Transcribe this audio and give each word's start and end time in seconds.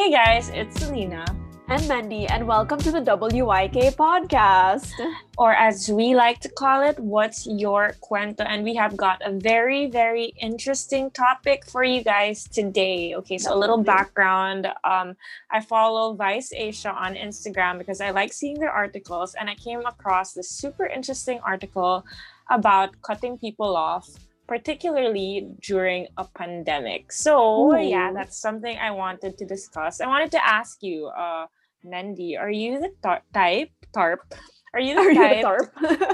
Hey 0.00 0.10
guys, 0.10 0.48
it's 0.48 0.80
Celina. 0.80 1.26
And 1.68 1.86
Mandy, 1.86 2.26
and 2.26 2.48
welcome 2.48 2.78
to 2.78 2.90
the 2.90 3.02
WYK 3.02 3.96
podcast. 3.96 4.92
Or 5.36 5.52
as 5.52 5.90
we 5.90 6.14
like 6.14 6.40
to 6.40 6.48
call 6.48 6.82
it, 6.88 6.98
What's 6.98 7.46
Your 7.46 7.92
Kwento? 8.00 8.46
And 8.48 8.64
we 8.64 8.74
have 8.76 8.96
got 8.96 9.20
a 9.22 9.30
very, 9.30 9.90
very 9.90 10.32
interesting 10.40 11.10
topic 11.10 11.66
for 11.66 11.84
you 11.84 12.02
guys 12.02 12.48
today. 12.48 13.14
Okay, 13.14 13.36
so 13.36 13.54
a 13.54 13.58
little 13.60 13.76
background. 13.76 14.68
Um, 14.84 15.16
I 15.50 15.60
follow 15.60 16.14
Vice 16.14 16.50
Asia 16.54 16.92
on 16.92 17.14
Instagram 17.14 17.76
because 17.76 18.00
I 18.00 18.08
like 18.08 18.32
seeing 18.32 18.58
their 18.58 18.72
articles, 18.72 19.34
and 19.34 19.50
I 19.50 19.54
came 19.54 19.84
across 19.84 20.32
this 20.32 20.48
super 20.48 20.86
interesting 20.86 21.40
article 21.44 22.06
about 22.48 23.02
cutting 23.02 23.36
people 23.36 23.76
off 23.76 24.08
particularly 24.50 25.46
during 25.62 26.08
a 26.18 26.26
pandemic. 26.34 27.12
So, 27.12 27.70
Ooh. 27.70 27.78
yeah, 27.78 28.10
that's 28.12 28.36
something 28.36 28.76
I 28.76 28.90
wanted 28.90 29.38
to 29.38 29.46
discuss. 29.46 30.00
I 30.00 30.08
wanted 30.08 30.32
to 30.32 30.42
ask 30.44 30.82
you, 30.82 31.06
uh, 31.06 31.46
Nandi, 31.84 32.36
are 32.36 32.50
you 32.50 32.80
the 32.80 32.90
tar- 33.00 33.22
type, 33.32 33.70
tarp? 33.94 34.34
Are 34.74 34.80
you 34.80 34.98
the 34.98 35.06
are 35.06 35.14
type? 35.14 35.46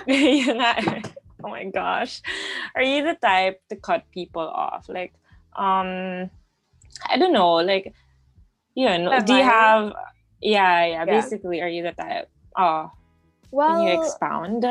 You 0.06 0.44
the 0.44 0.52
tarp? 0.52 1.14
oh 1.44 1.48
my 1.48 1.64
gosh. 1.64 2.20
Are 2.74 2.82
you 2.82 3.08
the 3.08 3.16
type 3.16 3.62
to 3.70 3.76
cut 3.76 4.04
people 4.12 4.44
off? 4.44 4.84
Like, 4.90 5.14
um, 5.56 6.28
I 7.08 7.16
don't 7.16 7.32
know, 7.32 7.64
like, 7.64 7.94
you 8.74 8.84
know, 8.84 9.18
do 9.24 9.32
you 9.32 9.44
have, 9.44 9.96
yeah, 10.42 10.84
yeah, 10.84 10.86
yeah, 10.92 11.04
basically, 11.06 11.62
are 11.62 11.72
you 11.72 11.82
the 11.82 11.92
type? 11.92 12.28
Oh, 12.52 12.92
well, 13.50 13.80
can 13.80 13.80
you 13.80 13.96
expound? 13.96 14.66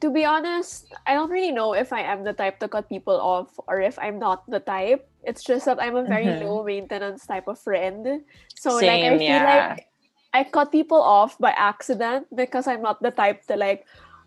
To 0.00 0.10
be 0.10 0.24
honest, 0.24 0.92
I 1.06 1.14
don't 1.14 1.30
really 1.30 1.52
know 1.52 1.74
if 1.74 1.92
I 1.92 2.00
am 2.00 2.24
the 2.24 2.32
type 2.32 2.58
to 2.60 2.68
cut 2.68 2.88
people 2.88 3.20
off 3.20 3.52
or 3.68 3.80
if 3.80 3.98
I'm 3.98 4.18
not 4.18 4.48
the 4.48 4.60
type. 4.60 5.08
It's 5.22 5.44
just 5.44 5.66
that 5.66 5.80
I'm 5.80 5.96
a 5.96 6.04
very 6.04 6.24
mm-hmm. 6.24 6.46
low 6.46 6.64
maintenance 6.64 7.26
type 7.26 7.48
of 7.48 7.58
friend. 7.58 8.22
So 8.56 8.80
Same, 8.80 8.88
like 8.88 9.12
I 9.12 9.18
feel 9.18 9.28
yeah. 9.28 9.74
like 9.76 9.86
I 10.32 10.44
cut 10.44 10.72
people 10.72 11.00
off 11.00 11.38
by 11.38 11.50
accident 11.50 12.26
because 12.34 12.66
I'm 12.66 12.82
not 12.82 13.02
the 13.02 13.10
type 13.10 13.44
to 13.46 13.56
like, 13.56 13.86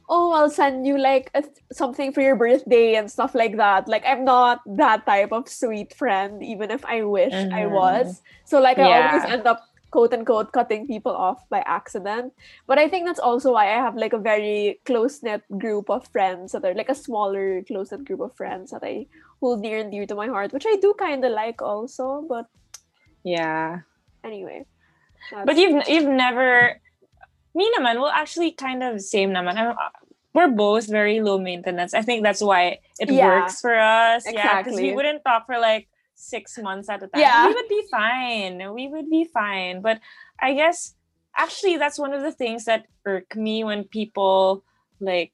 oh, 0.09 0.33
I'll 0.33 0.49
send 0.49 0.85
you 0.85 0.97
like 0.97 1.31
a, 1.33 1.43
something 1.71 2.11
for 2.13 2.21
your 2.21 2.35
birthday 2.35 2.95
and 2.95 3.09
stuff 3.09 3.33
like 3.33 3.57
that. 3.57 3.87
Like 3.87 4.03
I'm 4.05 4.23
not 4.23 4.61
that 4.77 5.05
type 5.05 5.31
of 5.31 5.49
sweet 5.49 5.95
friend, 5.95 6.43
even 6.43 6.69
if 6.69 6.85
I 6.85 7.03
wish 7.03 7.33
mm-hmm. 7.33 7.53
I 7.53 7.65
was. 7.65 8.21
So 8.45 8.61
like 8.61 8.77
I 8.77 8.89
yeah. 8.89 9.09
always 9.09 9.31
end 9.31 9.47
up 9.47 9.72
quote 9.93 10.09
unquote 10.09 10.49
cutting 10.51 10.89
people 10.89 11.13
off 11.13 11.45
by 11.53 11.61
accident. 11.69 12.33
But 12.65 12.81
I 12.81 12.89
think 12.89 13.05
that's 13.05 13.21
also 13.21 13.53
why 13.53 13.69
I 13.69 13.77
have 13.77 13.93
like 13.93 14.17
a 14.17 14.17
very 14.17 14.81
close 14.89 15.21
knit 15.21 15.45
group 15.61 15.93
of 15.93 16.09
friends 16.09 16.57
that 16.57 16.65
are 16.65 16.73
like 16.73 16.89
a 16.89 16.97
smaller 16.97 17.61
close 17.61 17.93
knit 17.93 18.03
group 18.03 18.25
of 18.25 18.33
friends 18.33 18.73
that 18.73 18.81
I 18.81 19.05
hold 19.37 19.61
near 19.61 19.77
and 19.77 19.93
dear 19.93 20.09
to 20.09 20.17
my 20.17 20.25
heart, 20.25 20.51
which 20.51 20.65
I 20.65 20.81
do 20.81 20.97
kind 20.97 21.21
of 21.21 21.31
like 21.31 21.61
also. 21.61 22.25
But 22.25 22.49
yeah. 23.21 23.85
Anyway. 24.25 24.65
But 25.29 25.61
you've 25.61 25.85
you've 25.87 26.09
never 26.09 26.81
me 27.53 27.69
naman 27.77 28.01
well 28.01 28.09
actually 28.09 28.49
kind 28.49 28.81
of 28.81 28.97
same 28.97 29.29
naman. 29.29 29.61
I'm, 29.61 29.77
we're 30.33 30.49
both 30.49 30.89
very 30.89 31.21
low 31.21 31.37
maintenance. 31.37 31.93
I 31.93 32.01
think 32.01 32.25
that's 32.25 32.41
why 32.41 32.81
it 32.97 33.13
yeah, 33.13 33.45
works 33.45 33.61
for 33.61 33.77
us. 33.77 34.25
Exactly. 34.25 34.41
Yeah, 34.41 34.57
because 34.57 34.81
we 34.81 34.91
wouldn't 34.97 35.21
talk 35.21 35.45
for 35.45 35.61
like 35.61 35.85
six 36.23 36.57
months 36.57 36.89
at 36.89 37.03
a 37.03 37.07
time, 37.07 37.21
yeah. 37.21 37.47
we 37.47 37.53
would 37.53 37.67
be 37.67 37.83
fine. 37.91 38.73
We 38.73 38.87
would 38.87 39.09
be 39.09 39.25
fine. 39.25 39.81
But 39.81 39.99
I 40.39 40.53
guess 40.53 40.95
actually 41.35 41.77
that's 41.77 41.99
one 41.99 42.13
of 42.13 42.21
the 42.21 42.31
things 42.31 42.65
that 42.65 42.85
irk 43.05 43.35
me 43.35 43.63
when 43.63 43.83
people 43.83 44.63
like 44.99 45.31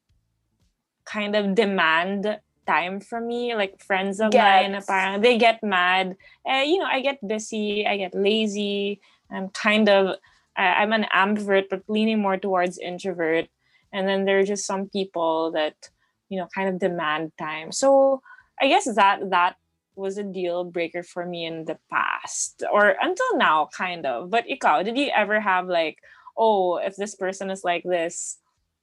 kind 1.05 1.35
of 1.35 1.55
demand 1.55 2.39
time 2.67 2.99
from 2.99 3.27
me 3.27 3.55
like 3.55 3.81
friends 3.81 4.19
of 4.19 4.33
yes. 4.33 4.69
mine 4.69 4.81
parang, 4.87 5.21
they 5.21 5.37
get 5.37 5.63
mad 5.63 6.15
uh, 6.49 6.61
you 6.61 6.77
know 6.77 6.85
i 6.85 7.01
get 7.01 7.17
busy 7.27 7.85
i 7.87 7.97
get 7.97 8.13
lazy 8.13 9.01
i'm 9.31 9.49
kind 9.49 9.89
of 9.89 10.15
i'm 10.55 10.93
an 10.93 11.05
ambivert 11.13 11.65
but 11.69 11.81
leaning 11.87 12.19
more 12.19 12.37
towards 12.37 12.77
introvert 12.77 13.47
and 13.91 14.07
then 14.07 14.25
there 14.25 14.39
are 14.39 14.45
just 14.45 14.65
some 14.65 14.87
people 14.87 15.51
that 15.51 15.89
you 16.29 16.37
know 16.37 16.47
kind 16.53 16.69
of 16.69 16.79
demand 16.79 17.31
time 17.39 17.71
so 17.71 18.21
i 18.61 18.67
guess 18.67 18.85
that 18.93 19.17
that 19.31 19.55
was 19.99 20.17
a 20.17 20.23
deal 20.23 20.63
breaker 20.63 21.03
for 21.03 21.25
me 21.25 21.45
in 21.45 21.65
the 21.65 21.77
past 21.91 22.63
or 22.71 22.95
until 23.01 23.37
now 23.37 23.67
kind 23.75 24.05
of 24.05 24.29
but 24.31 24.47
ikaw 24.47 24.83
did 24.83 24.97
you 24.97 25.11
ever 25.13 25.39
have 25.39 25.67
like 25.67 25.99
oh 26.37 26.77
if 26.77 26.95
this 26.95 27.15
person 27.15 27.51
is 27.51 27.63
like 27.63 27.83
this 27.83 28.39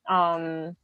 um 0.09 0.77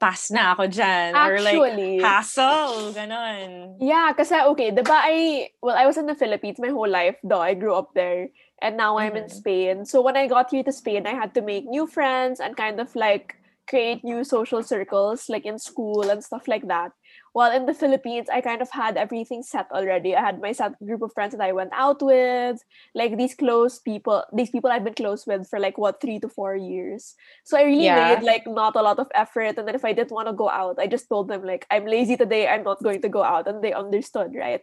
pass 0.00 0.32
na 0.32 0.56
ako 0.56 0.64
dyan. 0.66 1.12
Actually, 1.12 1.60
or 1.60 1.68
like, 1.76 2.00
hassle, 2.00 2.90
ganon. 2.96 3.76
Yeah, 3.78 4.16
kasi 4.16 4.32
okay, 4.56 4.72
diba 4.72 4.96
I, 4.96 5.52
well, 5.60 5.76
I 5.76 5.84
was 5.84 6.00
in 6.00 6.08
the 6.08 6.16
Philippines 6.16 6.56
my 6.56 6.72
whole 6.72 6.88
life, 6.88 7.20
though. 7.22 7.44
I 7.44 7.52
grew 7.52 7.76
up 7.76 7.92
there. 7.92 8.32
And 8.64 8.76
now 8.76 8.96
I'm 8.96 9.12
mm-hmm. 9.12 9.24
in 9.24 9.28
Spain. 9.28 9.76
So 9.84 10.00
when 10.00 10.16
I 10.16 10.26
got 10.26 10.50
here 10.50 10.64
to 10.64 10.72
Spain, 10.72 11.06
I 11.06 11.12
had 11.16 11.32
to 11.36 11.44
make 11.44 11.64
new 11.64 11.86
friends 11.86 12.40
and 12.40 12.56
kind 12.56 12.80
of 12.80 12.92
like 12.96 13.36
create 13.68 14.04
new 14.04 14.24
social 14.24 14.64
circles, 14.64 15.28
like 15.28 15.46
in 15.46 15.60
school 15.60 16.08
and 16.08 16.24
stuff 16.24 16.48
like 16.48 16.66
that. 16.68 16.92
While 17.32 17.52
in 17.52 17.66
the 17.66 17.74
Philippines, 17.74 18.28
I 18.32 18.40
kind 18.40 18.60
of 18.60 18.70
had 18.70 18.96
everything 18.96 19.42
set 19.42 19.70
already. 19.70 20.16
I 20.16 20.20
had 20.20 20.40
my 20.40 20.50
set 20.52 20.74
group 20.84 21.02
of 21.02 21.12
friends 21.12 21.32
that 21.32 21.40
I 21.40 21.52
went 21.52 21.70
out 21.72 22.02
with, 22.02 22.58
like 22.94 23.16
these 23.16 23.34
close 23.34 23.78
people, 23.78 24.24
these 24.32 24.50
people 24.50 24.70
I've 24.70 24.84
been 24.84 24.94
close 24.94 25.26
with 25.26 25.48
for 25.48 25.60
like 25.60 25.78
what 25.78 26.00
three 26.00 26.18
to 26.20 26.28
four 26.28 26.56
years. 26.56 27.14
So 27.44 27.56
I 27.56 27.62
really 27.62 27.84
yeah. 27.84 28.14
made 28.14 28.24
like 28.24 28.46
not 28.46 28.74
a 28.74 28.82
lot 28.82 28.98
of 28.98 29.06
effort. 29.14 29.58
And 29.58 29.68
then 29.68 29.74
if 29.74 29.84
I 29.84 29.92
didn't 29.92 30.10
want 30.10 30.28
to 30.28 30.34
go 30.34 30.48
out, 30.48 30.78
I 30.78 30.86
just 30.88 31.08
told 31.08 31.28
them 31.28 31.44
like 31.44 31.66
I'm 31.70 31.86
lazy 31.86 32.16
today. 32.16 32.48
I'm 32.48 32.64
not 32.64 32.82
going 32.82 33.02
to 33.02 33.08
go 33.08 33.22
out, 33.22 33.46
and 33.46 33.62
they 33.62 33.72
understood, 33.72 34.34
right? 34.34 34.62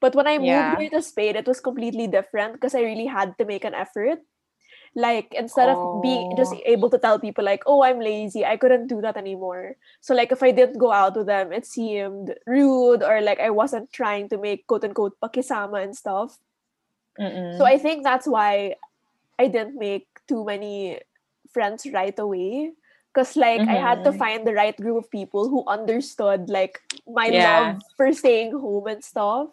But 0.00 0.14
when 0.14 0.26
I 0.26 0.38
moved 0.38 0.46
yeah. 0.46 0.78
here 0.78 0.90
to 0.90 1.02
Spain, 1.02 1.36
it 1.36 1.46
was 1.46 1.60
completely 1.60 2.06
different 2.06 2.54
because 2.54 2.74
I 2.74 2.80
really 2.80 3.06
had 3.06 3.36
to 3.38 3.44
make 3.44 3.64
an 3.64 3.74
effort 3.74 4.20
like 4.96 5.28
instead 5.36 5.68
oh. 5.68 6.00
of 6.00 6.02
being 6.02 6.34
just 6.36 6.54
able 6.64 6.88
to 6.88 6.98
tell 6.98 7.20
people 7.20 7.44
like 7.44 7.62
oh 7.66 7.84
i'm 7.84 8.00
lazy 8.00 8.44
i 8.44 8.56
couldn't 8.56 8.88
do 8.88 9.02
that 9.02 9.16
anymore 9.16 9.76
so 10.00 10.14
like 10.14 10.32
if 10.32 10.42
i 10.42 10.50
didn't 10.50 10.78
go 10.78 10.90
out 10.90 11.14
with 11.14 11.26
them 11.26 11.52
it 11.52 11.66
seemed 11.66 12.34
rude 12.46 13.02
or 13.02 13.20
like 13.20 13.38
i 13.38 13.50
wasn't 13.50 13.92
trying 13.92 14.26
to 14.26 14.38
make 14.38 14.66
quote 14.66 14.82
unquote 14.82 15.14
pakisama 15.20 15.84
and 15.84 15.94
stuff 15.94 16.38
Mm-mm. 17.20 17.58
so 17.58 17.64
i 17.64 17.76
think 17.76 18.02
that's 18.02 18.26
why 18.26 18.74
i 19.38 19.46
didn't 19.46 19.78
make 19.78 20.08
too 20.26 20.44
many 20.44 20.98
friends 21.52 21.86
right 21.92 22.18
away 22.18 22.72
because 23.12 23.36
like 23.36 23.60
mm-hmm. 23.60 23.68
i 23.68 23.76
had 23.76 24.02
to 24.02 24.10
mm-hmm. 24.10 24.18
find 24.18 24.46
the 24.46 24.54
right 24.54 24.76
group 24.80 24.96
of 24.96 25.10
people 25.10 25.48
who 25.48 25.62
understood 25.68 26.48
like 26.48 26.80
my 27.06 27.26
yeah. 27.26 27.60
love 27.60 27.82
for 27.98 28.12
staying 28.14 28.52
home 28.52 28.86
and 28.86 29.04
stuff 29.04 29.48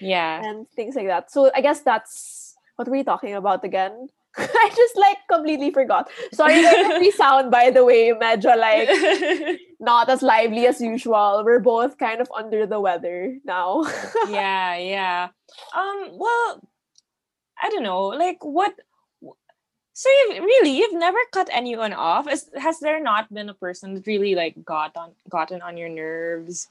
yeah 0.00 0.42
and 0.42 0.68
things 0.70 0.96
like 0.96 1.06
that 1.06 1.30
so 1.30 1.50
i 1.54 1.60
guess 1.60 1.80
that's 1.80 2.56
what 2.74 2.88
were 2.88 2.96
we 2.96 3.04
talking 3.04 3.34
about 3.34 3.64
again 3.64 4.08
I 4.36 4.70
just 4.74 4.96
like 4.96 5.18
completely 5.28 5.70
forgot. 5.70 6.08
Sorry 6.32 6.54
if 6.54 7.00
we 7.00 7.10
sound, 7.10 7.50
by 7.50 7.70
the 7.70 7.84
way, 7.84 8.12
medyo 8.12 8.56
like 8.56 9.58
not 9.80 10.08
as 10.08 10.22
lively 10.22 10.66
as 10.66 10.80
usual. 10.80 11.42
We're 11.44 11.58
both 11.58 11.98
kind 11.98 12.20
of 12.20 12.30
under 12.36 12.66
the 12.66 12.78
weather 12.78 13.38
now. 13.44 13.84
yeah, 14.28 14.76
yeah. 14.76 15.28
Um, 15.76 16.10
well, 16.12 16.62
I 17.60 17.70
don't 17.70 17.82
know. 17.82 18.06
Like 18.06 18.44
what 18.44 18.74
so 19.92 20.08
you 20.08 20.42
really 20.42 20.78
you've 20.78 20.94
never 20.94 21.18
cut 21.32 21.50
anyone 21.52 21.92
off? 21.92 22.30
Is, 22.30 22.48
has 22.56 22.78
there 22.80 23.02
not 23.02 23.32
been 23.34 23.50
a 23.50 23.54
person 23.54 23.94
that 23.94 24.06
really 24.06 24.34
like 24.34 24.64
got 24.64 24.96
on 24.96 25.12
gotten 25.28 25.60
on 25.60 25.76
your 25.76 25.90
nerves? 25.90 26.68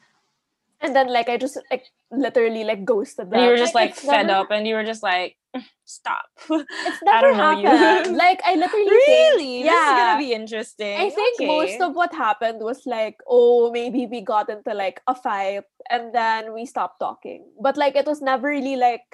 And 0.81 0.95
then 0.95 1.11
like 1.11 1.29
I 1.29 1.37
just 1.37 1.59
like 1.69 1.85
literally 2.11 2.63
like 2.63 2.85
ghosted 2.85 3.29
them. 3.29 3.33
And 3.33 3.43
you 3.43 3.51
were 3.51 3.57
just 3.57 3.75
like, 3.75 3.91
like 3.91 3.99
fed 3.99 4.27
never... 4.27 4.39
up 4.39 4.51
and 4.51 4.67
you 4.67 4.75
were 4.75 4.83
just 4.83 5.03
like 5.03 5.37
stop. 5.85 6.25
It's 6.49 7.03
never 7.03 7.17
I 7.17 7.21
don't 7.21 7.37
know 7.37 7.77
happened. 7.77 8.11
you. 8.11 8.17
like 8.17 8.41
I 8.45 8.55
literally 8.55 8.89
really 8.89 9.37
think, 9.37 9.65
yeah. 9.65 9.71
This 9.71 9.89
is 9.89 9.97
gonna 9.97 10.19
be 10.19 10.33
interesting. 10.33 10.97
I 10.99 11.09
think 11.09 11.35
okay. 11.39 11.47
most 11.47 11.81
of 11.81 11.95
what 11.95 12.13
happened 12.13 12.61
was 12.61 12.85
like, 12.85 13.17
oh, 13.27 13.71
maybe 13.71 14.07
we 14.07 14.21
got 14.21 14.49
into 14.49 14.73
like 14.73 15.01
a 15.07 15.15
fight 15.15 15.63
and 15.89 16.13
then 16.13 16.53
we 16.53 16.65
stopped 16.65 16.99
talking. 16.99 17.45
But 17.61 17.77
like 17.77 17.95
it 17.95 18.05
was 18.05 18.21
never 18.21 18.47
really 18.47 18.75
like 18.75 19.05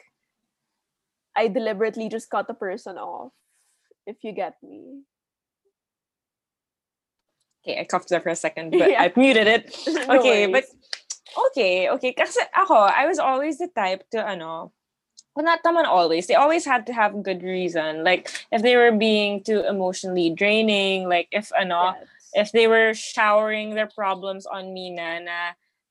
I 1.35 1.47
deliberately 1.47 2.09
just 2.09 2.29
cut 2.29 2.47
the 2.47 2.53
person 2.53 2.97
off. 2.97 3.31
If 4.07 4.23
you 4.23 4.31
get 4.31 4.55
me. 4.63 5.01
Okay, 7.65 7.79
I 7.79 7.83
coughed 7.83 8.09
there 8.09 8.21
for 8.21 8.29
a 8.29 8.35
second, 8.35 8.71
but 8.71 8.89
yeah. 8.91 9.01
I 9.01 9.11
muted 9.15 9.47
it. 9.47 9.75
Okay, 9.87 10.45
no 10.45 10.51
but 10.53 10.65
okay, 11.37 11.89
okay. 11.89 12.13
Kasi 12.13 12.39
ako, 12.55 12.75
I 12.75 13.05
was 13.07 13.19
always 13.19 13.57
the 13.57 13.67
type 13.67 14.03
to 14.11 14.23
ano, 14.23 14.71
well, 15.35 15.45
not 15.45 15.63
naman 15.63 15.85
always. 15.85 16.27
They 16.27 16.35
always 16.35 16.65
had 16.65 16.87
to 16.87 16.93
have 16.93 17.23
good 17.23 17.43
reason. 17.43 18.03
Like 18.03 18.31
if 18.51 18.61
they 18.61 18.75
were 18.75 18.91
being 18.91 19.43
too 19.43 19.67
emotionally 19.67 20.31
draining, 20.31 21.09
like 21.09 21.27
if 21.31 21.51
ano, 21.51 21.95
yes. 21.99 22.07
if 22.33 22.47
they 22.51 22.67
were 22.67 22.93
showering 22.93 23.75
their 23.75 23.91
problems 23.91 24.45
on 24.45 24.73
me 24.73 24.91
na 24.91 25.19
na, 25.19 25.39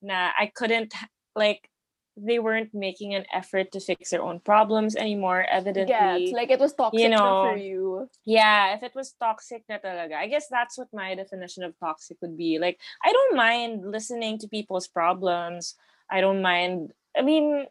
na 0.00 0.31
I 0.38 0.50
couldn't 0.55 0.94
like 1.37 1.69
they 2.16 2.38
weren't 2.38 2.72
making 2.72 3.14
an 3.14 3.25
effort 3.34 3.72
to 3.72 3.81
fix 3.81 4.11
their 4.11 4.22
own 4.22 4.38
problems 4.38 4.94
anymore 4.94 5.44
evidently 5.50 6.31
yes, 6.31 6.32
like 6.32 6.50
it 6.50 6.61
was 6.61 6.72
toxic 6.72 7.00
you 7.00 7.08
know, 7.08 7.50
for 7.50 7.56
you. 7.56 8.08
yeah 8.25 8.75
if 8.75 8.82
it 8.82 8.94
was 8.94 9.12
toxic 9.19 9.64
na 9.69 9.78
talaga. 9.78 10.14
I 10.14 10.28
guess 10.28 10.46
that's 10.46 10.78
what 10.78 10.88
my 10.94 11.14
definition 11.14 11.64
of 11.64 11.75
toxic 11.78 12.16
would 12.22 12.37
be. 12.37 12.58
Like 12.58 12.78
i 13.02 13.11
don't 13.11 13.37
mind 13.37 13.90
listening 13.90 14.38
to 14.38 14.49
people's 14.49 14.87
problems. 14.87 15.75
I 16.11 16.20
don't 16.20 16.43
mind 16.43 16.93
i 17.16 17.22
mean 17.22 17.66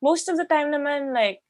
most 0.00 0.28
of 0.28 0.36
the 0.36 0.44
time 0.44 0.72
naman 0.72 1.12
like 1.12 1.42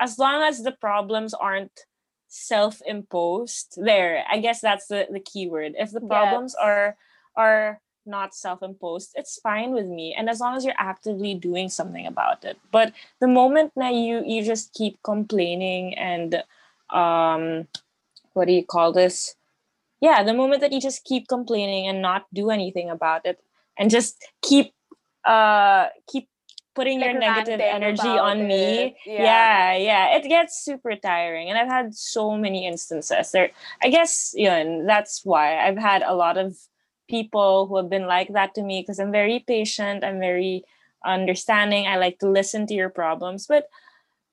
as 0.00 0.18
long 0.18 0.42
as 0.42 0.62
the 0.62 0.72
problems 0.72 1.34
aren't 1.34 1.84
self-imposed 2.28 3.78
there 3.80 4.24
i 4.28 4.38
guess 4.38 4.60
that's 4.60 4.86
the 4.88 5.06
the 5.10 5.20
key 5.20 5.48
word. 5.48 5.74
If 5.76 5.90
the 5.92 6.00
problems 6.00 6.54
yes. 6.56 6.64
are 6.64 6.96
are 7.36 7.80
not 8.06 8.34
self-imposed 8.34 9.12
it's 9.16 9.38
fine 9.40 9.72
with 9.72 9.86
me. 9.86 10.14
And 10.16 10.28
as 10.28 10.40
long 10.40 10.56
as 10.56 10.64
you're 10.64 10.78
actively 10.78 11.34
doing 11.34 11.68
something 11.68 12.06
about 12.06 12.44
it. 12.44 12.58
But 12.70 12.92
the 13.20 13.28
moment 13.28 13.72
that 13.76 13.94
you 13.94 14.22
you 14.24 14.44
just 14.44 14.72
keep 14.72 15.02
complaining 15.02 15.94
and 15.94 16.42
um 16.90 17.66
what 18.34 18.46
do 18.46 18.52
you 18.52 18.64
call 18.64 18.92
this? 18.92 19.34
Yeah 20.00 20.22
the 20.22 20.34
moment 20.34 20.60
that 20.60 20.72
you 20.72 20.80
just 20.80 21.04
keep 21.04 21.28
complaining 21.28 21.88
and 21.88 22.02
not 22.02 22.26
do 22.32 22.50
anything 22.50 22.90
about 22.90 23.26
it 23.26 23.40
and 23.76 23.90
just 23.90 24.24
keep 24.42 24.72
uh 25.24 25.86
keep 26.06 26.28
putting 26.74 27.00
like 27.00 27.12
your 27.12 27.18
negative 27.18 27.58
energy 27.58 28.06
on 28.06 28.46
me 28.46 28.94
yeah. 29.06 29.22
yeah. 29.24 29.76
yeah 29.76 30.16
it 30.16 30.28
gets 30.28 30.62
super 30.62 30.94
tiring. 30.94 31.48
And 31.48 31.58
i've 31.58 31.68
had 31.68 31.94
so 31.94 32.36
many 32.36 32.66
instances. 32.66 33.32
There 33.32 33.50
i 33.82 33.88
guess 33.88 34.34
you 34.36 34.48
know 34.48 34.84
that's 34.86 35.24
why 35.24 35.56
i've 35.58 35.78
had 35.78 36.02
a 36.02 36.14
lot 36.14 36.36
of 36.36 36.54
people 37.08 37.66
who 37.66 37.76
have 37.76 37.88
been 37.88 38.06
like 38.06 38.32
that 38.32 38.54
to 38.54 38.62
me 38.62 38.80
because 38.80 38.98
i'm 38.98 39.12
very 39.12 39.40
patient 39.46 40.04
i'm 40.04 40.18
very 40.18 40.64
understanding 41.04 41.86
i 41.86 41.96
like 41.96 42.18
to 42.18 42.28
listen 42.28 42.66
to 42.66 42.74
your 42.74 42.88
problems 42.90 43.46
but 43.46 43.68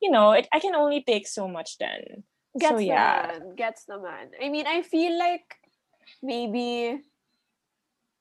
you 0.02 0.10
know 0.10 0.32
it, 0.32 0.48
i 0.52 0.60
can 0.60 0.76
only 0.76 1.02
take 1.02 1.28
so 1.28 1.48
much 1.48 1.78
then. 1.78 2.24
Gets 2.60 2.72
so, 2.72 2.78
yeah. 2.78 3.40
man, 3.40 3.56
gets 3.56 3.86
the 3.86 3.98
man. 3.98 4.30
I 4.42 4.50
mean 4.50 4.68
i 4.68 4.82
feel 4.82 5.18
like 5.18 5.56
maybe 6.22 7.02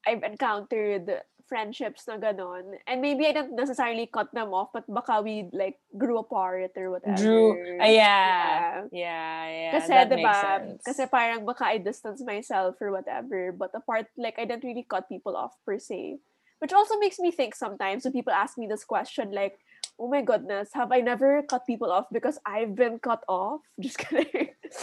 i've 0.06 0.22
encountered 0.22 1.20
friendships 1.52 2.08
na 2.08 2.16
ganon. 2.16 2.81
And 2.88 3.04
maybe 3.04 3.28
I 3.28 3.37
didn't 3.37 3.52
necessarily 3.52 4.08
cut 4.08 4.32
them 4.32 4.56
off, 4.56 4.72
but 4.72 4.88
baka 4.88 5.20
we 5.20 5.52
like 5.52 5.76
grew 5.93 6.16
apart 6.16 6.72
or 6.81 6.96
whatever. 6.96 7.20
Drew. 7.20 7.52
Uh, 7.76 7.84
yeah. 7.84 8.88
Yeah, 8.88 8.88
yeah. 8.88 9.44
yeah. 9.52 9.72
Kasi, 9.76 9.93
that 9.93 10.08
diba, 10.08 10.37
kasi 10.81 11.04
parang 11.12 11.44
baka 11.44 11.69
I 11.69 11.76
distance 11.76 12.25
myself 12.25 12.81
or 12.81 12.88
whatever. 12.88 13.52
But 13.52 13.76
apart, 13.76 14.08
like, 14.16 14.40
I 14.40 14.49
didn't 14.49 14.64
really 14.64 14.88
cut 14.88 15.12
people 15.12 15.37
off 15.37 15.52
per 15.69 15.76
se. 15.76 16.25
Which 16.64 16.72
also 16.72 16.96
makes 16.96 17.19
me 17.19 17.28
think 17.34 17.52
sometimes 17.52 18.08
when 18.08 18.16
people 18.16 18.32
ask 18.32 18.56
me 18.56 18.70
this 18.70 18.88
question, 18.88 19.34
like, 19.34 19.60
oh 19.99 20.09
my 20.09 20.23
goodness, 20.23 20.71
have 20.75 20.93
I 20.93 21.00
never 21.00 21.43
cut 21.43 21.67
people 21.67 21.93
off 21.93 22.06
because 22.12 22.39
I've 22.44 22.75
been 22.75 22.99
cut 22.99 23.23
off? 23.29 23.61
Just 23.81 23.99
kidding. 23.99 24.49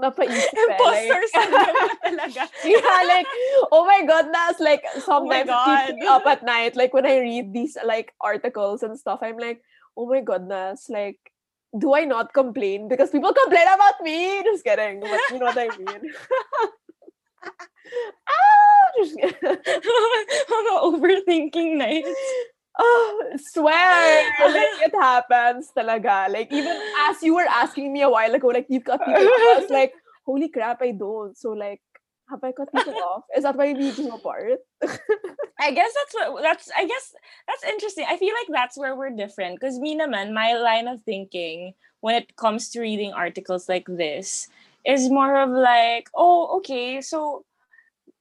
Mapaisip 0.00 0.52
eh. 0.52 0.66
Imposter 0.68 1.22
syndrome 1.32 1.90
talaga. 2.04 2.44
yeah, 2.64 3.00
like, 3.06 3.26
oh 3.70 3.84
my 3.86 4.04
goodness, 4.04 4.60
like, 4.60 4.84
sometimes 5.00 5.50
oh 5.52 5.94
me 5.94 6.06
up 6.06 6.26
at 6.26 6.42
night. 6.44 6.76
Like, 6.76 6.92
when 6.92 7.06
I 7.06 7.18
read 7.20 7.52
these, 7.52 7.76
like, 7.84 8.12
articles 8.20 8.82
and 8.82 8.98
stuff, 8.98 9.20
I'm 9.22 9.38
like, 9.38 9.62
oh 9.96 10.06
my 10.06 10.20
goodness, 10.20 10.90
like, 10.90 11.18
do 11.76 11.94
I 11.94 12.04
not 12.04 12.32
complain? 12.32 12.88
Because 12.88 13.10
people 13.10 13.32
complain 13.32 13.66
about 13.66 14.00
me. 14.02 14.42
Just 14.44 14.64
kidding. 14.64 15.00
But 15.00 15.20
you 15.30 15.38
know 15.38 15.46
what 15.46 15.58
I 15.58 15.68
mean? 15.76 16.02
ah, 18.28 18.84
just 18.98 19.18
Mga 19.18 20.74
overthinking 20.86 21.76
nights 21.76 22.14
oh, 22.78 23.24
swear, 23.36 24.22
like 24.40 24.82
it 24.82 24.94
happens 24.94 25.70
talaga. 25.76 26.30
Like 26.30 26.52
even 26.52 26.76
as 27.08 27.22
you 27.22 27.34
were 27.34 27.46
asking 27.48 27.92
me 27.92 28.02
a 28.02 28.10
while 28.10 28.34
ago, 28.34 28.48
like 28.48 28.66
you've 28.68 28.84
cut 28.84 29.00
people 29.04 29.22
off, 29.22 29.40
I 29.40 29.58
was 29.60 29.70
like, 29.70 29.92
holy 30.26 30.48
crap, 30.48 30.82
I 30.82 30.92
don't. 30.92 31.36
So 31.36 31.50
like, 31.50 31.80
have 32.28 32.42
I 32.42 32.52
cut 32.52 32.72
people 32.72 32.94
off? 33.10 33.24
Is 33.36 33.44
that 33.44 33.56
why 33.56 33.72
we 33.72 33.92
grew 33.92 34.12
apart? 34.12 34.58
I 35.60 35.70
guess 35.70 35.92
that's 35.94 36.14
what 36.14 36.42
that's. 36.42 36.70
I 36.76 36.86
guess 36.86 37.14
that's 37.46 37.64
interesting. 37.64 38.06
I 38.08 38.16
feel 38.16 38.34
like 38.34 38.48
that's 38.50 38.76
where 38.76 38.96
we're 38.96 39.10
different. 39.10 39.60
Because 39.60 39.78
me 39.78 39.96
naman, 39.98 40.32
my 40.32 40.54
line 40.54 40.88
of 40.88 41.02
thinking 41.02 41.74
when 42.00 42.16
it 42.16 42.36
comes 42.36 42.70
to 42.70 42.80
reading 42.80 43.12
articles 43.12 43.68
like 43.68 43.86
this 43.86 44.48
is 44.84 45.08
more 45.08 45.40
of 45.40 45.48
like, 45.48 46.10
oh, 46.14 46.58
okay, 46.58 47.00
so 47.00 47.44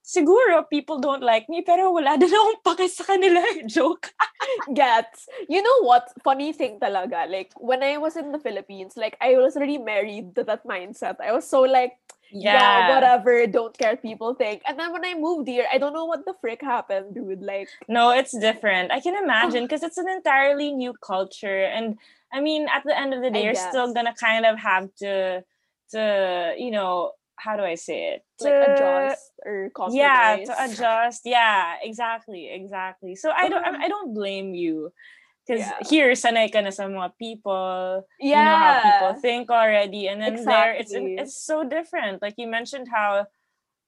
siguro 0.04 0.68
people 0.70 1.00
don't 1.00 1.24
like 1.24 1.48
me, 1.48 1.64
pero 1.64 1.92
wala 1.92 2.18
din 2.20 2.30
akong 2.30 2.60
pake 2.62 2.92
sa 2.92 3.08
kanila. 3.08 3.40
Eh. 3.40 3.64
Joke. 3.66 4.12
Gets. 4.76 5.32
You 5.48 5.64
know 5.64 5.88
what? 5.88 6.12
Funny 6.24 6.52
thing 6.52 6.78
talaga. 6.78 7.26
Like, 7.32 7.56
when 7.58 7.82
I 7.82 7.98
was 7.98 8.20
in 8.20 8.32
the 8.36 8.40
Philippines, 8.40 9.00
like, 9.00 9.16
I 9.24 9.40
was 9.40 9.56
already 9.56 9.80
married 9.80 10.36
to 10.36 10.44
that 10.44 10.68
mindset. 10.68 11.18
I 11.24 11.32
was 11.32 11.48
so 11.48 11.64
like, 11.64 11.96
yeah. 12.34 12.58
yeah, 12.60 12.96
whatever, 12.96 13.48
don't 13.48 13.78
care 13.78 13.96
people 13.96 14.34
think. 14.34 14.62
And 14.68 14.78
then 14.78 14.92
when 14.92 15.06
I 15.06 15.14
moved 15.14 15.48
here, 15.48 15.66
I 15.72 15.78
don't 15.78 15.94
know 15.94 16.06
what 16.06 16.26
the 16.26 16.34
frick 16.42 16.62
happened, 16.62 17.16
dude. 17.16 17.42
Like, 17.42 17.70
no, 17.88 18.12
it's 18.12 18.38
different. 18.38 18.92
I 18.92 19.00
can 19.00 19.16
imagine 19.16 19.64
because 19.64 19.84
it's 19.84 19.98
an 19.98 20.10
entirely 20.10 20.72
new 20.72 20.94
culture. 21.00 21.64
And 21.64 21.98
I 22.34 22.42
mean, 22.42 22.68
at 22.74 22.84
the 22.84 22.98
end 22.98 23.14
of 23.14 23.22
the 23.22 23.30
day, 23.30 23.42
I 23.42 23.44
you're 23.44 23.54
guess. 23.54 23.70
still 23.70 23.94
gonna 23.94 24.16
kind 24.18 24.46
of 24.46 24.58
have 24.58 24.90
to, 25.06 25.44
to, 25.92 26.56
you 26.58 26.72
know, 26.72 27.12
how 27.36 27.56
do 27.56 27.64
I 27.64 27.76
say 27.76 28.16
it? 28.16 28.24
Like 28.44 28.70
adjust 28.76 29.32
or 29.46 29.70
compromise. 29.76 29.98
Yeah, 29.98 30.46
to 30.46 30.54
adjust. 30.66 31.22
Yeah, 31.26 31.76
exactly, 31.82 32.50
exactly. 32.52 33.16
So 33.16 33.32
I 33.32 33.50
don't, 33.50 33.64
mm-hmm. 33.64 33.82
I 33.82 33.88
don't 33.88 34.14
blame 34.14 34.54
you. 34.54 34.92
Because 35.44 35.68
yeah. 35.68 35.76
here, 35.90 36.12
sanay 36.16 36.48
ka 36.48 36.64
na 36.64 36.72
sa 36.72 36.88
mga 36.88 37.20
people. 37.20 38.08
Yeah. 38.20 38.40
You 38.40 38.46
know 38.48 38.58
how 38.58 38.76
people 38.80 39.16
think 39.22 39.52
already. 39.52 40.08
And 40.08 40.22
then 40.22 40.40
exactly. 40.40 40.54
there, 40.56 40.74
it's 40.80 40.94
it's 40.96 41.36
so 41.36 41.68
different. 41.68 42.22
Like 42.22 42.36
you 42.40 42.48
mentioned 42.48 42.88
how, 42.88 43.28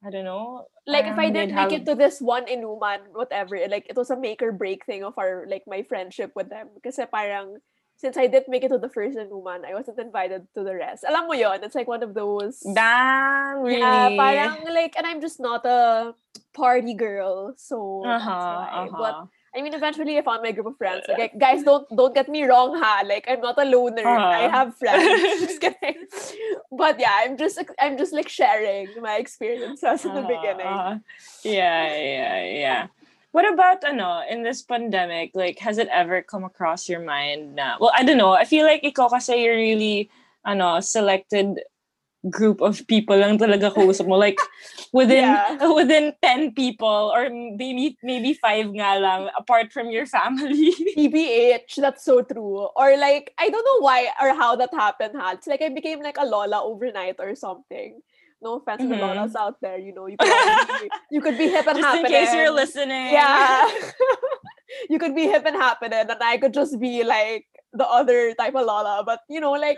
I 0.03 0.11
don't 0.11 0.27
know. 0.27 0.67
Like 0.85 1.07
if 1.07 1.15
I 1.17 1.27
um, 1.27 1.33
didn't 1.33 1.55
make 1.55 1.71
it 1.71 1.85
to 1.87 1.95
this 1.95 2.19
one 2.19 2.45
inuman, 2.51 3.15
whatever, 3.15 3.55
like 3.71 3.87
it 3.87 3.95
was 3.95 4.11
a 4.11 4.19
make 4.19 4.43
or 4.43 4.51
break 4.51 4.83
thing 4.83 5.07
of 5.07 5.15
our, 5.15 5.47
like 5.47 5.63
my 5.63 5.87
friendship 5.87 6.35
with 6.35 6.51
them. 6.51 6.75
Kasi 6.83 7.07
parang, 7.07 7.63
since 7.97 8.17
I 8.17 8.27
didn't 8.27 8.49
make 8.49 8.63
it 8.63 8.69
to 8.69 8.77
the 8.77 8.89
first 8.89 9.17
Inuman, 9.17 9.65
I 9.65 9.73
wasn't 9.73 9.99
invited 9.99 10.47
to 10.55 10.63
the 10.63 10.75
rest. 10.75 11.05
Alam 11.07 11.27
mo 11.27 11.33
yon, 11.33 11.63
it's 11.63 11.75
like 11.75 11.87
one 11.87 12.03
of 12.03 12.13
those. 12.13 12.59
Damn, 12.59 13.63
really? 13.63 13.79
Yeah, 13.79 14.11
parang 14.15 14.67
like, 14.73 14.95
and 14.97 15.07
I'm 15.07 15.21
just 15.21 15.39
not 15.39 15.65
a 15.65 16.13
party 16.53 16.93
girl, 16.93 17.53
so 17.57 18.03
uh-huh, 18.03 18.19
that's 18.19 18.35
why. 18.35 18.67
Uh-huh. 18.83 18.97
But 18.99 19.15
I 19.55 19.61
mean, 19.61 19.73
eventually 19.73 20.17
I 20.17 20.21
found 20.21 20.43
my 20.43 20.51
group 20.51 20.67
of 20.67 20.77
friends. 20.77 21.05
Like, 21.07 21.39
guys, 21.39 21.63
don't 21.63 21.87
don't 21.95 22.13
get 22.13 22.27
me 22.27 22.43
wrong, 22.43 22.75
ha. 22.75 23.03
Like, 23.07 23.23
I'm 23.31 23.39
not 23.39 23.55
a 23.55 23.63
loner. 23.63 24.03
Uh-huh. 24.03 24.43
I 24.43 24.51
have 24.51 24.75
friends. 24.75 25.39
just 25.47 25.61
kidding. 25.61 26.03
But 26.71 26.99
yeah, 26.99 27.23
I'm 27.23 27.37
just 27.37 27.63
I'm 27.79 27.97
just 27.97 28.11
like 28.11 28.27
sharing 28.27 28.89
my 28.99 29.15
experiences 29.15 30.03
in 30.05 30.11
the 30.13 30.19
uh-huh, 30.19 30.35
beginning. 30.35 30.75
Yeah, 31.47 31.87
yeah, 31.87 32.37
yeah. 32.43 32.87
What 33.35 33.43
about 33.51 33.83
ano 33.83 34.23
in 34.31 34.47
this 34.47 34.63
pandemic? 34.63 35.35
Like, 35.35 35.59
has 35.59 35.75
it 35.75 35.91
ever 35.91 36.23
come 36.23 36.47
across 36.47 36.87
your 36.87 37.03
mind? 37.03 37.59
Na, 37.59 37.75
well, 37.83 37.91
I 37.91 38.07
don't 38.07 38.15
know. 38.15 38.31
I 38.31 38.47
feel 38.47 38.63
like 38.63 38.79
ikaw 38.79 39.11
kasi 39.11 39.43
you're 39.43 39.59
really 39.59 40.07
ano 40.47 40.79
selected 40.79 41.59
group 42.31 42.63
of 42.63 42.79
people 42.87 43.19
lang 43.19 43.35
talaga 43.35 43.75
kausap 43.75 44.07
mo. 44.07 44.15
Like, 44.15 44.39
within 44.95 45.27
yeah. 45.35 45.59
within 45.79 46.15
10 46.23 46.55
people 46.55 47.11
or 47.11 47.27
maybe 47.27 47.99
maybe 47.99 48.39
five 48.39 48.71
nga 48.71 49.03
lang 49.03 49.27
apart 49.35 49.75
from 49.75 49.91
your 49.91 50.07
family. 50.07 50.71
TBH, 50.95 51.75
that's 51.83 52.07
so 52.07 52.23
true. 52.23 52.71
Or 52.71 52.95
like, 52.95 53.35
I 53.35 53.51
don't 53.51 53.67
know 53.67 53.83
why 53.83 54.15
or 54.15 54.31
how 54.31 54.55
that 54.63 54.71
happened, 54.71 55.19
ha? 55.19 55.35
It's 55.35 55.51
like 55.51 55.59
I 55.59 55.75
became 55.75 55.99
like 55.99 56.15
a 56.15 56.23
Lola 56.23 56.63
overnight 56.63 57.19
or 57.19 57.35
something 57.35 57.99
no 58.41 58.57
offense 58.57 58.81
mm-hmm. 58.81 58.91
to 58.91 58.97
the 58.97 59.01
Lolas 59.01 59.33
mm-hmm. 59.33 59.37
out 59.37 59.57
there, 59.61 59.79
you 59.79 59.93
know, 59.93 60.07
you 60.07 60.17
could 60.17 60.27
be, 60.27 60.89
you 61.11 61.21
could 61.21 61.37
be 61.37 61.47
hip 61.49 61.67
and 61.67 61.77
just 61.77 61.87
happening. 61.87 62.05
in 62.05 62.11
case 62.11 62.33
you're 62.33 62.51
listening. 62.51 63.13
Yeah. 63.13 63.69
you 64.89 64.99
could 64.99 65.15
be 65.15 65.25
hip 65.27 65.43
and 65.45 65.55
happening, 65.55 66.05
and 66.09 66.21
I 66.21 66.37
could 66.37 66.53
just 66.53 66.79
be 66.79 67.03
like 67.03 67.45
the 67.73 67.87
other 67.87 68.33
type 68.33 68.55
of 68.55 68.65
Lola. 68.65 69.03
But 69.05 69.19
you 69.29 69.39
know, 69.39 69.53
like 69.53 69.77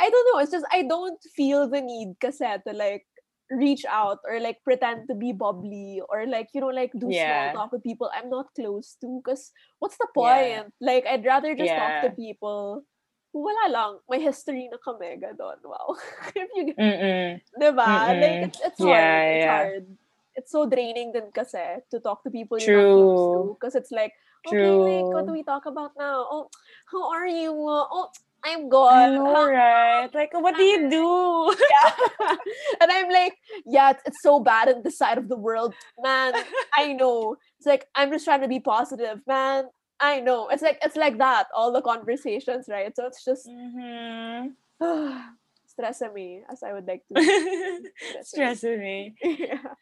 I 0.00 0.10
don't 0.10 0.26
know, 0.32 0.40
it's 0.40 0.52
just 0.52 0.66
I 0.72 0.82
don't 0.82 1.18
feel 1.36 1.68
the 1.68 1.80
need 1.80 2.16
kasi 2.20 2.46
to 2.66 2.72
like 2.72 3.04
reach 3.50 3.84
out 3.84 4.18
or 4.24 4.40
like 4.40 4.56
pretend 4.64 5.04
to 5.08 5.14
be 5.14 5.32
bubbly 5.32 6.00
or 6.08 6.26
like 6.26 6.48
you 6.54 6.60
know 6.60 6.72
like 6.72 6.90
do 6.96 7.08
yeah. 7.10 7.52
small 7.52 7.64
talk 7.64 7.72
with 7.72 7.82
people 7.82 8.08
I'm 8.08 8.30
not 8.30 8.46
close 8.56 8.96
to 9.02 9.20
because 9.22 9.52
what's 9.78 9.98
the 9.98 10.08
point? 10.14 10.48
Yeah. 10.48 10.62
Like 10.80 11.04
I'd 11.06 11.26
rather 11.26 11.54
just 11.54 11.68
yeah. 11.68 12.00
talk 12.00 12.10
to 12.10 12.16
people 12.16 12.84
wala 13.32 13.66
lang, 13.72 13.92
may 14.08 14.20
history 14.20 14.68
na 14.68 14.76
kami, 14.76 15.16
gano'n. 15.16 15.56
Wow. 15.64 15.96
if 16.36 16.48
you, 16.52 16.76
Mm-mm. 16.76 17.40
Diba? 17.62 17.86
Mm-mm. 17.86 18.20
Like, 18.20 18.40
it's, 18.50 18.60
it's 18.60 18.80
hard. 18.82 18.90
Yeah, 18.90 19.22
it's 19.22 19.44
yeah. 19.44 19.56
hard. 19.56 19.86
It's 20.34 20.50
so 20.50 20.66
draining 20.66 21.12
din 21.12 21.30
kasi 21.30 21.60
to 21.92 22.00
talk 22.00 22.24
to 22.24 22.30
people 22.30 22.58
True. 22.58 22.74
you're 22.74 22.88
not 22.88 23.14
to. 23.14 23.56
Because 23.60 23.74
it's 23.76 23.92
like, 23.92 24.12
okay, 24.48 24.56
True. 24.58 24.82
like, 24.82 25.08
what 25.14 25.26
do 25.26 25.32
we 25.32 25.44
talk 25.44 25.66
about 25.66 25.92
now? 25.94 26.26
Oh, 26.26 26.48
how 26.90 27.06
are 27.12 27.28
you? 27.28 27.52
Oh, 27.54 28.08
I'm 28.44 28.68
know, 28.68 29.34
huh? 29.34 29.50
right? 29.50 30.10
Like, 30.12 30.34
what 30.34 30.56
do 30.56 30.62
you 30.62 30.90
do? 30.98 31.54
yeah. 31.70 32.36
and 32.80 32.90
I'm 32.90 33.08
like, 33.08 33.38
yeah, 33.66 33.90
it's, 33.90 34.02
it's 34.06 34.22
so 34.22 34.40
bad 34.40 34.68
in 34.68 34.82
this 34.82 34.98
side 34.98 35.18
of 35.18 35.28
the 35.28 35.36
world. 35.36 35.74
Man, 36.02 36.34
I 36.76 36.92
know. 36.92 37.36
It's 37.58 37.66
like, 37.66 37.86
I'm 37.94 38.10
just 38.10 38.24
trying 38.24 38.40
to 38.42 38.48
be 38.48 38.58
positive. 38.58 39.20
Man, 39.26 39.66
I 40.00 40.20
know. 40.20 40.48
It's 40.48 40.62
like 40.62 40.78
it's 40.82 40.96
like 40.96 41.18
that. 41.18 41.46
All 41.54 41.72
the 41.72 41.82
conversations, 41.82 42.66
right? 42.68 42.94
So 42.96 43.06
it's 43.06 43.24
just 43.24 43.46
mm-hmm. 43.46 44.48
stress 45.72 46.02
me 46.12 46.44
as 46.52 46.62
I 46.62 46.72
would 46.76 46.86
like 46.86 47.02
to. 47.08 47.16
stress 48.22 48.62
me. 48.62 49.16
yeah. 49.24 49.72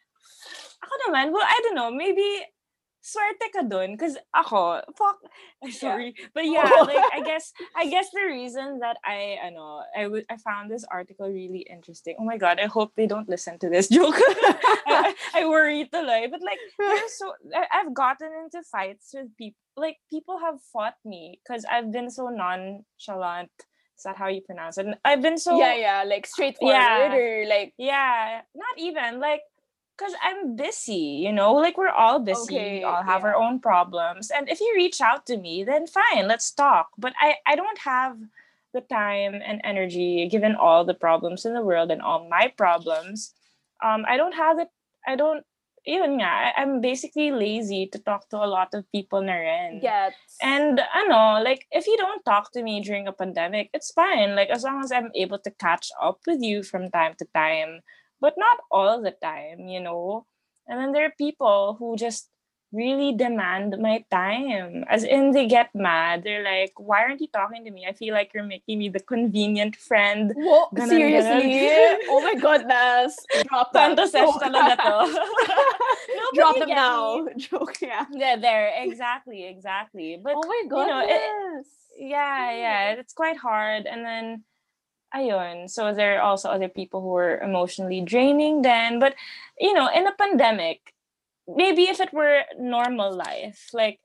Ako 0.81 0.93
naman, 1.07 1.35
well, 1.35 1.45
I 1.45 1.59
don't 1.67 1.75
know. 1.75 1.91
Maybe 1.91 2.25
swerte 3.01 3.49
ka 3.51 3.65
dun. 3.65 3.97
Cause 3.97 4.15
ako, 4.33 4.81
fuck, 4.95 5.19
sorry. 5.73 6.13
Yeah. 6.15 6.25
But 6.33 6.45
yeah, 6.47 6.69
like, 6.87 7.05
I 7.11 7.21
guess, 7.21 7.51
I 7.75 7.89
guess 7.89 8.09
the 8.13 8.25
reason 8.25 8.79
that 8.79 8.97
I, 9.03 9.37
ano, 9.43 9.83
I, 9.93 10.03
w- 10.07 10.25
I 10.29 10.37
found 10.37 10.71
this 10.71 10.85
article 10.89 11.27
really 11.27 11.65
interesting. 11.69 12.15
Oh 12.17 12.25
my 12.25 12.37
God, 12.37 12.59
I 12.61 12.65
hope 12.65 12.93
they 12.95 13.07
don't 13.07 13.29
listen 13.29 13.59
to 13.59 13.69
this 13.69 13.89
joke. 13.89 14.15
I, 14.87 15.13
I 15.35 15.45
worry 15.45 15.89
tuloy. 15.91 16.31
But 16.31 16.41
like, 16.41 16.61
so, 17.09 17.33
I've 17.51 17.93
gotten 17.93 18.31
into 18.45 18.63
fights 18.63 19.11
with 19.13 19.35
people. 19.35 19.59
Like, 19.77 19.97
people 20.11 20.37
have 20.37 20.59
fought 20.73 20.99
me 21.05 21.39
because 21.41 21.65
I've 21.65 21.91
been 21.91 22.11
so 22.11 22.27
nonchalant. 22.27 23.51
Is 24.01 24.05
that 24.05 24.17
how 24.17 24.29
you 24.29 24.41
pronounce 24.41 24.79
it? 24.79 24.87
I've 25.05 25.21
been 25.21 25.37
so 25.37 25.59
yeah, 25.59 25.75
yeah, 25.75 26.03
like 26.03 26.25
straightforward 26.25 26.73
yeah, 26.73 27.13
or 27.13 27.45
like 27.45 27.75
yeah, 27.77 28.41
not 28.55 28.75
even 28.79 29.19
like 29.19 29.41
because 29.95 30.15
I'm 30.23 30.55
busy, 30.55 31.21
you 31.21 31.31
know, 31.31 31.53
like 31.53 31.77
we're 31.77 31.93
all 31.93 32.17
busy, 32.19 32.55
okay, 32.55 32.79
we 32.79 32.83
all 32.83 33.03
have 33.03 33.21
yeah. 33.21 33.27
our 33.27 33.35
own 33.35 33.59
problems. 33.59 34.31
And 34.31 34.49
if 34.49 34.59
you 34.59 34.73
reach 34.75 35.01
out 35.01 35.27
to 35.27 35.37
me, 35.37 35.63
then 35.63 35.85
fine, 35.85 36.27
let's 36.27 36.49
talk. 36.49 36.89
But 36.97 37.13
I, 37.21 37.35
I 37.45 37.55
don't 37.55 37.77
have 37.77 38.17
the 38.73 38.81
time 38.81 39.35
and 39.35 39.61
energy, 39.63 40.27
given 40.31 40.55
all 40.55 40.83
the 40.83 40.95
problems 40.95 41.45
in 41.45 41.53
the 41.53 41.61
world 41.61 41.91
and 41.91 42.01
all 42.01 42.27
my 42.27 42.51
problems. 42.57 43.35
Um, 43.85 44.03
I 44.07 44.17
don't 44.17 44.33
have 44.33 44.57
it, 44.57 44.69
I 45.05 45.15
don't 45.15 45.45
even 45.85 46.19
yeah, 46.19 46.51
I'm 46.57 46.81
basically 46.81 47.31
lazy 47.31 47.87
to 47.91 47.99
talk 47.99 48.29
to 48.29 48.37
a 48.37 48.45
lot 48.45 48.73
of 48.73 48.89
people 48.91 49.21
na 49.21 49.33
rin. 49.33 49.79
Yes. 49.81 50.13
And 50.41 50.79
I 50.79 51.03
know, 51.07 51.41
like 51.43 51.65
if 51.71 51.87
you 51.87 51.97
don't 51.97 52.23
talk 52.23 52.51
to 52.53 52.63
me 52.63 52.81
during 52.81 53.07
a 53.07 53.13
pandemic, 53.13 53.69
it's 53.73 53.91
fine. 53.91 54.35
Like 54.35 54.49
as 54.49 54.63
long 54.63 54.83
as 54.83 54.91
I'm 54.91 55.09
able 55.15 55.39
to 55.39 55.51
catch 55.51 55.89
up 56.01 56.19
with 56.27 56.41
you 56.41 56.63
from 56.63 56.89
time 56.91 57.15
to 57.19 57.25
time 57.33 57.81
but 58.21 58.35
not 58.37 58.59
all 58.69 59.01
the 59.01 59.11
time, 59.11 59.67
you 59.67 59.81
know. 59.81 60.25
And 60.67 60.79
then 60.79 60.93
there 60.93 61.05
are 61.05 61.13
people 61.17 61.75
who 61.77 61.97
just 61.97 62.29
really 62.71 63.13
demand 63.13 63.75
my 63.79 64.03
time. 64.09 64.83
As 64.89 65.03
in, 65.03 65.31
they 65.31 65.47
get 65.47 65.69
mad. 65.75 66.23
They're 66.23 66.43
like, 66.43 66.73
why 66.77 67.01
aren't 67.03 67.21
you 67.21 67.27
talking 67.27 67.65
to 67.65 67.71
me? 67.71 67.85
I 67.87 67.93
feel 67.93 68.13
like 68.13 68.31
you're 68.33 68.43
making 68.43 68.79
me 68.79 68.89
the 68.89 68.99
convenient 68.99 69.75
friend. 69.75 70.33
Whoa, 70.35 70.69
seriously? 70.87 71.69
oh 72.09 72.21
my 72.23 72.35
goodness. 72.35 73.17
Oh. 73.35 73.43
Drop 73.49 73.73
them. 73.73 73.95
Tanto 73.95 74.07
talaga 74.39 74.77
to. 74.77 75.11
no, 75.11 76.25
Drop 76.33 76.57
them 76.57 76.69
now. 76.69 77.23
Me. 77.23 77.33
Joke, 77.37 77.75
yeah. 77.81 78.05
Yeah, 78.11 78.35
there. 78.37 78.71
Exactly, 78.77 79.45
exactly. 79.47 80.19
But, 80.21 80.35
oh 80.37 80.47
my 80.47 80.63
goodness. 80.69 80.87
You 80.87 80.93
know, 80.93 81.03
it, 81.05 81.65
yeah, 81.97 82.51
yeah. 82.51 82.93
Hmm. 82.93 82.99
It's 82.99 83.13
quite 83.13 83.37
hard. 83.37 83.85
And 83.85 84.05
then, 84.05 84.43
ayun. 85.13 85.69
So 85.69 85.93
there 85.93 86.19
are 86.19 86.21
also 86.21 86.49
other 86.49 86.69
people 86.69 87.01
who 87.01 87.15
are 87.17 87.39
emotionally 87.39 88.01
draining 88.01 88.61
then. 88.61 88.99
But, 88.99 89.15
you 89.59 89.73
know, 89.73 89.89
in 89.93 90.07
a 90.07 90.13
pandemic, 90.13 90.90
maybe 91.55 91.83
if 91.83 91.99
it 91.99 92.13
were 92.13 92.43
normal 92.57 93.15
life, 93.15 93.69
like, 93.73 93.99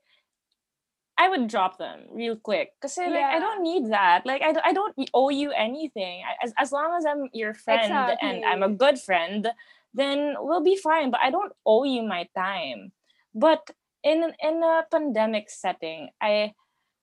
I 1.17 1.29
would 1.29 1.47
drop 1.47 1.79
them 1.79 2.01
real 2.11 2.35
quick 2.35 2.73
because 2.79 2.95
yeah. 2.97 3.07
like 3.07 3.23
I 3.23 3.39
don't 3.39 3.63
need 3.63 3.91
that. 3.91 4.23
Like 4.25 4.43
I, 4.43 4.53
I 4.63 4.71
don't 4.71 4.93
owe 5.13 5.29
you 5.29 5.51
anything. 5.51 6.21
As 6.43 6.53
as 6.57 6.71
long 6.71 6.93
as 6.95 7.05
I'm 7.05 7.29
your 7.33 7.55
friend 7.55 7.85
exactly. 7.85 8.17
and 8.21 8.45
I'm 8.45 8.61
a 8.61 8.69
good 8.69 8.99
friend, 8.99 9.47
then 9.95 10.35
we'll 10.37 10.63
be 10.63 10.75
fine. 10.75 11.09
But 11.09 11.21
I 11.21 11.31
don't 11.31 11.53
owe 11.65 11.85
you 11.85 12.03
my 12.03 12.29
time. 12.35 12.91
But 13.33 13.71
in 14.03 14.31
in 14.43 14.61
a 14.61 14.85
pandemic 14.91 15.49
setting, 15.49 16.09
I 16.21 16.53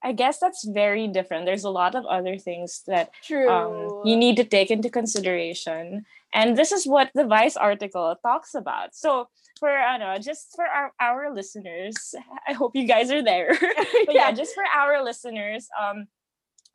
I 0.01 0.13
guess 0.13 0.39
that's 0.39 0.63
very 0.63 1.07
different. 1.07 1.45
There's 1.45 1.63
a 1.63 1.69
lot 1.69 1.95
of 1.95 2.05
other 2.05 2.37
things 2.37 2.83
that 2.87 3.09
um, 3.49 4.01
you 4.05 4.15
need 4.15 4.37
to 4.37 4.43
take 4.43 4.69
into 4.69 4.89
consideration. 4.89 6.05
And 6.31 6.55
this 6.55 6.71
is 6.71 6.85
what 6.85 7.09
the 7.15 7.25
Vice 7.25 7.57
article 7.57 8.15
talks 8.21 8.53
about. 8.53 8.93
So 8.93 9.27
for 9.59 9.69
I 9.69 9.97
know, 9.97 10.17
just 10.17 10.53
for 10.55 10.65
our, 10.65 10.91
our 10.99 11.33
listeners, 11.33 12.15
I 12.47 12.53
hope 12.53 12.75
you 12.75 12.87
guys 12.87 13.11
are 13.11 13.23
there. 13.23 13.57
but 14.05 14.15
yeah. 14.15 14.31
just 14.31 14.53
for 14.53 14.63
our 14.65 15.03
listeners, 15.03 15.67
um, 15.79 16.07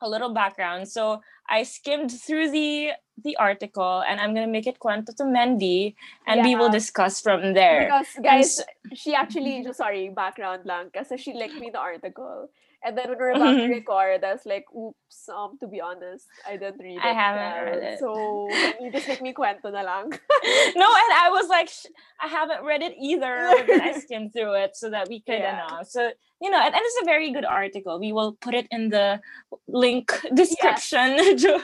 a 0.01 0.09
little 0.09 0.33
background. 0.33 0.89
So 0.89 1.21
I 1.47 1.63
skimmed 1.63 2.11
through 2.11 2.51
the 2.51 2.91
the 3.23 3.37
article 3.37 4.01
and 4.07 4.19
I'm 4.19 4.33
gonna 4.33 4.47
make 4.47 4.65
it 4.65 4.79
kwento 4.79 5.15
to 5.17 5.23
Mendy 5.23 5.93
and 6.25 6.39
yeah. 6.39 6.43
we 6.43 6.55
will 6.55 6.69
discuss 6.69 7.21
from 7.21 7.53
there. 7.53 7.85
Because 7.85 8.07
guys, 8.23 8.57
so, 8.57 8.63
she 8.95 9.13
actually 9.13 9.61
sorry, 9.73 10.09
background 10.09 10.65
lang 10.65 10.89
kasi 10.89 11.17
she 11.17 11.33
linked 11.33 11.59
me 11.59 11.69
the 11.69 11.79
article. 11.79 12.49
And 12.83 12.97
then 12.97 13.09
when 13.09 13.17
we 13.19 13.25
are 13.25 13.31
about 13.31 13.53
to 13.57 13.67
record, 13.67 14.23
I 14.23 14.33
was 14.33 14.45
like, 14.45 14.65
oops, 14.75 15.29
um, 15.29 15.57
to 15.59 15.67
be 15.67 15.79
honest, 15.79 16.25
I 16.47 16.57
didn't 16.57 16.79
read 16.81 16.97
it. 16.97 17.03
I 17.03 17.13
haven't 17.13 17.65
read 17.65 17.83
it. 17.83 17.99
So, 17.99 18.49
you 18.81 18.91
just 18.91 19.07
make 19.07 19.21
me 19.21 19.33
kwento 19.33 19.71
na 19.71 19.81
lang. 19.81 20.09
no, 20.75 20.87
and 20.89 21.11
I 21.13 21.29
was 21.29 21.47
like, 21.47 21.69
I 22.19 22.27
haven't 22.27 22.63
read 22.65 22.81
it 22.81 22.95
either. 22.99 23.53
But 23.67 23.81
I 23.81 23.99
skimmed 23.99 24.33
through 24.33 24.55
it 24.55 24.75
so 24.75 24.89
that 24.89 25.09
we 25.09 25.19
could, 25.21 25.39
yeah. 25.39 25.61
know. 25.69 25.83
So, 25.83 26.11
you 26.41 26.49
know, 26.49 26.57
and, 26.57 26.73
and, 26.73 26.81
it's 26.83 27.01
a 27.03 27.05
very 27.05 27.31
good 27.31 27.45
article. 27.45 27.99
We 27.99 28.13
will 28.13 28.33
put 28.33 28.55
it 28.55 28.67
in 28.71 28.89
the 28.89 29.21
link 29.67 30.11
description. 30.33 31.37
Yes. 31.37 31.61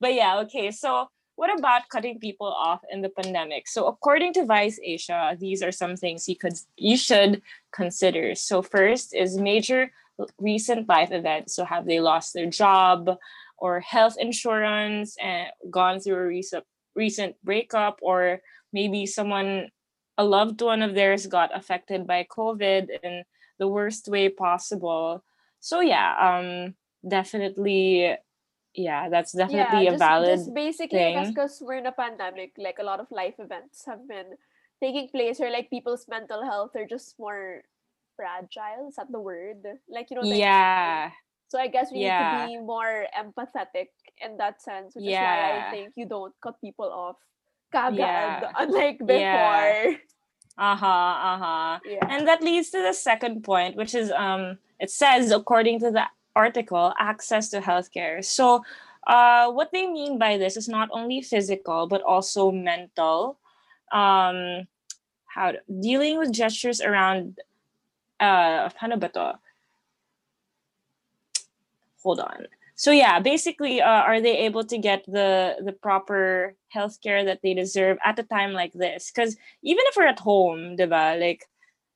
but 0.00 0.12
yeah, 0.12 0.40
okay. 0.40 0.70
So, 0.70 1.08
what 1.36 1.56
about 1.56 1.88
cutting 1.88 2.18
people 2.18 2.48
off 2.48 2.82
in 2.92 3.00
the 3.00 3.08
pandemic? 3.08 3.66
So, 3.66 3.86
according 3.86 4.34
to 4.34 4.44
Vice 4.44 4.78
Asia, 4.84 5.38
these 5.40 5.62
are 5.62 5.72
some 5.72 5.96
things 5.96 6.28
you 6.28 6.36
could 6.36 6.58
you 6.76 6.98
should 6.98 7.40
consider. 7.72 8.34
So, 8.34 8.60
first 8.60 9.14
is 9.14 9.38
major 9.38 9.90
recent 10.38 10.88
life 10.88 11.12
events. 11.12 11.54
So, 11.54 11.64
have 11.64 11.86
they 11.86 12.00
lost 12.00 12.34
their 12.34 12.46
job 12.46 13.10
or 13.58 13.80
health 13.80 14.16
insurance 14.18 15.16
and 15.20 15.48
gone 15.70 16.00
through 16.00 16.16
a 16.16 16.26
recent 16.26 16.64
recent 16.94 17.36
breakup, 17.44 17.98
or 18.02 18.40
maybe 18.72 19.06
someone, 19.06 19.68
a 20.16 20.24
loved 20.24 20.60
one 20.60 20.82
of 20.82 20.94
theirs, 20.94 21.26
got 21.26 21.56
affected 21.56 22.06
by 22.06 22.26
COVID 22.30 22.88
in 23.02 23.24
the 23.58 23.68
worst 23.68 24.08
way 24.08 24.28
possible. 24.28 25.24
So, 25.60 25.80
yeah, 25.80 26.14
um, 26.18 26.74
definitely 27.06 28.16
yeah 28.74 29.08
that's 29.08 29.32
definitely 29.32 29.84
yeah, 29.84 29.94
a 29.94 29.98
valid 29.98 30.38
just 30.38 30.54
basically 30.54 31.16
because 31.26 31.62
we're 31.64 31.78
in 31.78 31.86
a 31.86 31.92
pandemic 31.92 32.52
like 32.58 32.78
a 32.78 32.82
lot 32.82 33.00
of 33.00 33.06
life 33.10 33.34
events 33.38 33.84
have 33.86 34.06
been 34.06 34.36
taking 34.82 35.08
place 35.08 35.40
or 35.40 35.50
like 35.50 35.70
people's 35.70 36.06
mental 36.08 36.44
health 36.44 36.70
are 36.76 36.86
just 36.86 37.18
more 37.18 37.62
fragile. 38.18 38.90
Is 38.90 38.98
that 38.98 39.06
the 39.14 39.22
word? 39.22 39.62
Like 39.86 40.10
you 40.10 40.18
know. 40.18 40.26
Yeah. 40.26 41.14
So 41.48 41.58
I 41.58 41.68
guess 41.70 41.94
we 41.94 42.02
yeah. 42.04 42.44
need 42.44 42.58
to 42.58 42.60
be 42.60 42.66
more 42.66 43.06
empathetic 43.14 43.94
in 44.20 44.36
that 44.36 44.60
sense, 44.60 44.94
which 44.94 45.06
yeah. 45.06 45.22
is 45.22 45.38
why 45.38 45.68
I 45.68 45.70
think 45.70 45.92
you 45.96 46.04
don't 46.04 46.34
cut 46.42 46.60
people 46.60 46.90
off 46.90 47.16
kagad, 47.72 47.96
yeah. 47.96 48.52
unlike 48.58 48.98
before. 48.98 49.16
Yeah. 49.16 49.94
Uh-huh, 50.58 50.86
uh-huh. 50.86 51.78
Yeah. 51.86 52.06
And 52.10 52.26
that 52.26 52.42
leads 52.42 52.70
to 52.70 52.82
the 52.82 52.92
second 52.92 53.44
point, 53.44 53.76
which 53.76 53.94
is 53.94 54.10
um 54.10 54.58
it 54.80 54.90
says 54.90 55.30
according 55.30 55.78
to 55.80 55.90
the 55.90 56.04
article, 56.34 56.92
access 56.98 57.48
to 57.50 57.60
healthcare. 57.60 58.24
So 58.24 58.64
uh 59.06 59.48
what 59.52 59.70
they 59.72 59.86
mean 59.86 60.18
by 60.18 60.36
this 60.36 60.56
is 60.56 60.68
not 60.68 60.90
only 60.92 61.22
physical 61.22 61.86
but 61.86 62.02
also 62.02 62.50
mental. 62.50 63.38
Um 63.92 64.66
how 65.28 65.52
to, 65.52 65.58
dealing 65.80 66.18
with 66.18 66.32
gestures 66.32 66.80
around 66.80 67.38
uh, 68.20 68.68
paano? 68.70 69.38
Hold 72.02 72.20
on. 72.20 72.46
So 72.78 72.92
yeah, 72.92 73.18
basically, 73.18 73.82
uh, 73.82 74.06
are 74.06 74.20
they 74.20 74.46
able 74.46 74.62
to 74.62 74.78
get 74.78 75.04
the 75.06 75.56
the 75.64 75.72
proper 75.72 76.54
healthcare 76.74 77.24
that 77.24 77.42
they 77.42 77.52
deserve 77.52 77.98
at 78.04 78.18
a 78.18 78.22
time 78.22 78.52
like 78.52 78.72
this? 78.72 79.10
Because 79.10 79.36
even 79.62 79.82
if 79.90 79.96
we're 79.96 80.06
at 80.06 80.20
home, 80.20 80.76
diba, 80.76 81.18
like, 81.18 81.42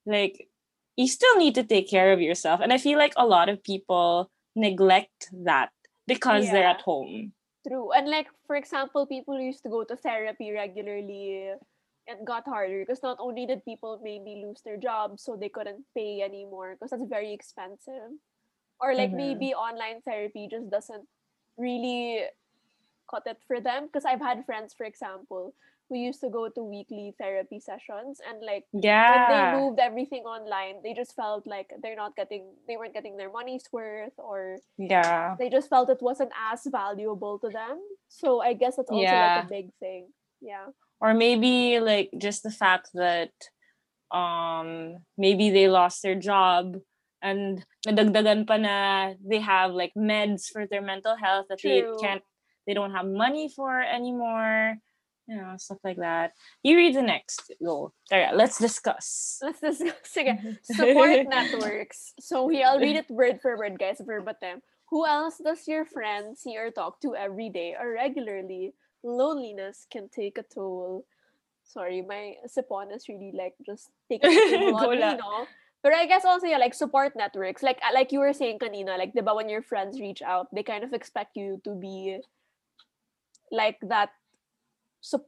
like 0.06 0.48
you 0.96 1.06
still 1.06 1.36
need 1.38 1.54
to 1.54 1.62
take 1.62 1.88
care 1.88 2.12
of 2.12 2.20
yourself, 2.20 2.60
and 2.60 2.72
I 2.72 2.78
feel 2.78 2.98
like 2.98 3.14
a 3.16 3.26
lot 3.26 3.48
of 3.48 3.62
people 3.62 4.28
neglect 4.56 5.30
that 5.44 5.70
because 6.08 6.46
yeah. 6.46 6.52
they're 6.52 6.72
at 6.74 6.82
home. 6.82 7.32
True, 7.62 7.92
and 7.92 8.10
like 8.10 8.26
for 8.48 8.56
example, 8.56 9.06
people 9.06 9.38
used 9.38 9.62
to 9.62 9.70
go 9.70 9.84
to 9.84 9.94
therapy 9.94 10.50
regularly 10.50 11.54
it 12.06 12.24
got 12.24 12.44
harder 12.46 12.80
because 12.80 13.02
not 13.02 13.18
only 13.20 13.46
did 13.46 13.64
people 13.64 14.00
maybe 14.02 14.42
lose 14.44 14.62
their 14.64 14.76
jobs 14.76 15.22
so 15.22 15.36
they 15.36 15.48
couldn't 15.48 15.84
pay 15.96 16.22
anymore 16.22 16.74
because 16.74 16.90
that's 16.90 17.08
very 17.08 17.32
expensive. 17.32 18.10
Or 18.80 18.94
like 18.94 19.10
mm-hmm. 19.10 19.38
maybe 19.38 19.54
online 19.54 20.02
therapy 20.02 20.48
just 20.50 20.68
doesn't 20.68 21.06
really 21.56 22.24
cut 23.12 23.22
it 23.26 23.38
for 23.46 23.60
them 23.60 23.86
because 23.86 24.04
i've 24.04 24.20
had 24.20 24.44
friends 24.46 24.74
for 24.76 24.84
example 24.84 25.54
who 25.88 25.98
used 25.98 26.20
to 26.20 26.30
go 26.30 26.48
to 26.48 26.62
weekly 26.62 27.14
therapy 27.18 27.60
sessions 27.60 28.20
and 28.26 28.40
like 28.44 28.64
yeah 28.72 29.28
when 29.28 29.28
they 29.28 29.60
moved 29.60 29.78
everything 29.78 30.22
online 30.22 30.80
they 30.82 30.94
just 30.94 31.14
felt 31.14 31.46
like 31.46 31.68
they're 31.82 31.96
not 31.96 32.16
getting 32.16 32.48
they 32.66 32.76
weren't 32.76 32.94
getting 32.94 33.16
their 33.16 33.30
money's 33.30 33.64
worth 33.72 34.16
or 34.16 34.56
yeah. 34.78 35.36
they 35.38 35.50
just 35.50 35.68
felt 35.68 35.90
it 35.90 36.00
wasn't 36.00 36.32
as 36.50 36.62
valuable 36.70 37.38
to 37.38 37.50
them. 37.50 37.78
So 38.08 38.40
i 38.40 38.54
guess 38.54 38.76
that's 38.76 38.90
also 38.90 39.02
yeah. 39.02 39.36
like 39.36 39.44
a 39.44 39.48
big 39.48 39.68
thing. 39.80 40.08
Yeah 40.40 40.72
or 41.02 41.12
maybe 41.12 41.80
like 41.80 42.08
just 42.16 42.46
the 42.46 42.54
fact 42.54 42.88
that 42.94 43.34
um 44.14 44.96
maybe 45.18 45.50
they 45.50 45.66
lost 45.66 46.00
their 46.02 46.14
job 46.14 46.78
and 47.20 47.66
nadagdagan 47.82 48.46
pa 48.46 48.56
na 48.56 49.12
they 49.18 49.42
have 49.42 49.74
like 49.74 49.92
meds 49.98 50.46
for 50.46 50.64
their 50.70 50.82
mental 50.82 51.18
health 51.18 51.50
that 51.50 51.58
True. 51.58 51.70
they 51.70 51.82
can't 51.98 52.22
they 52.66 52.74
don't 52.74 52.94
have 52.94 53.06
money 53.06 53.50
for 53.50 53.82
anymore 53.82 54.78
you 55.26 55.36
know 55.36 55.54
stuff 55.56 55.78
like 55.84 55.98
that. 55.98 56.32
You 56.62 56.76
read 56.76 56.94
the 56.94 57.02
next. 57.02 57.52
Go. 57.64 57.92
Right, 58.10 58.34
let's 58.34 58.58
discuss. 58.58 59.38
Let's 59.42 59.60
discuss. 59.60 60.16
again 60.16 60.58
Support 60.62 61.28
networks. 61.28 62.14
So 62.20 62.44
we 62.44 62.62
I'll 62.62 62.80
read 62.80 62.96
it 62.96 63.10
word 63.10 63.40
for 63.40 63.56
word, 63.56 63.78
guys, 63.78 64.00
verbatim. 64.04 64.62
Who 64.90 65.06
else 65.06 65.40
does 65.42 65.66
your 65.66 65.84
friend 65.84 66.36
see 66.36 66.56
or 66.58 66.70
talk 66.70 67.00
to 67.00 67.16
every 67.16 67.48
day 67.48 67.76
or 67.78 67.92
regularly? 67.92 68.74
Loneliness 69.02 69.86
can 69.90 70.08
take 70.08 70.38
a 70.38 70.42
toll. 70.42 71.04
Sorry, 71.64 72.02
my 72.02 72.34
sipon 72.46 72.94
is 72.94 73.08
really 73.08 73.32
like 73.34 73.54
just 73.64 73.90
taking 74.08 74.30
on 74.74 74.90
me, 74.90 74.98
no? 74.98 75.46
But 75.82 75.94
I 75.94 76.06
guess 76.06 76.24
also 76.24 76.46
yeah, 76.46 76.58
like 76.58 76.74
support 76.74 77.14
networks. 77.16 77.62
Like 77.62 77.78
uh, 77.82 77.94
like 77.94 78.12
you 78.12 78.20
were 78.20 78.32
saying 78.32 78.58
kanina, 78.60 78.98
like 78.98 79.14
diba 79.14 79.34
when 79.34 79.48
your 79.48 79.62
friends 79.62 79.98
reach 79.98 80.22
out, 80.22 80.46
they 80.54 80.62
kind 80.62 80.84
of 80.84 80.92
expect 80.92 81.36
you 81.36 81.60
to 81.64 81.74
be 81.74 82.18
like 83.50 83.78
that 83.82 84.10
so 85.02 85.26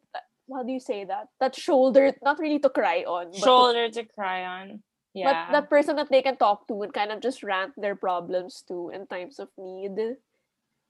how 0.51 0.63
do 0.63 0.73
you 0.73 0.81
say 0.81 1.05
that? 1.05 1.29
That 1.41 1.55
shoulder, 1.55 2.15
not 2.23 2.39
really 2.39 2.59
to 2.61 2.71
cry 2.71 3.03
on. 3.03 3.33
Shoulder 3.33 3.89
to, 3.89 4.03
to 4.03 4.09
cry 4.09 4.45
on. 4.45 4.83
Yeah. 5.13 5.47
But 5.47 5.53
that 5.53 5.71
person 5.71 5.97
that 5.97 6.11
they 6.11 6.23
can 6.23 6.37
talk 6.37 6.67
to 6.69 6.83
and 6.83 6.93
kind 6.93 7.13
of 7.13 7.21
just 7.21 7.43
rant 7.43 7.73
their 7.77 7.97
problems 7.97 8.63
to 8.69 8.91
in 8.91 9.07
times 9.07 9.39
of 9.39 9.49
need. 9.59 10.17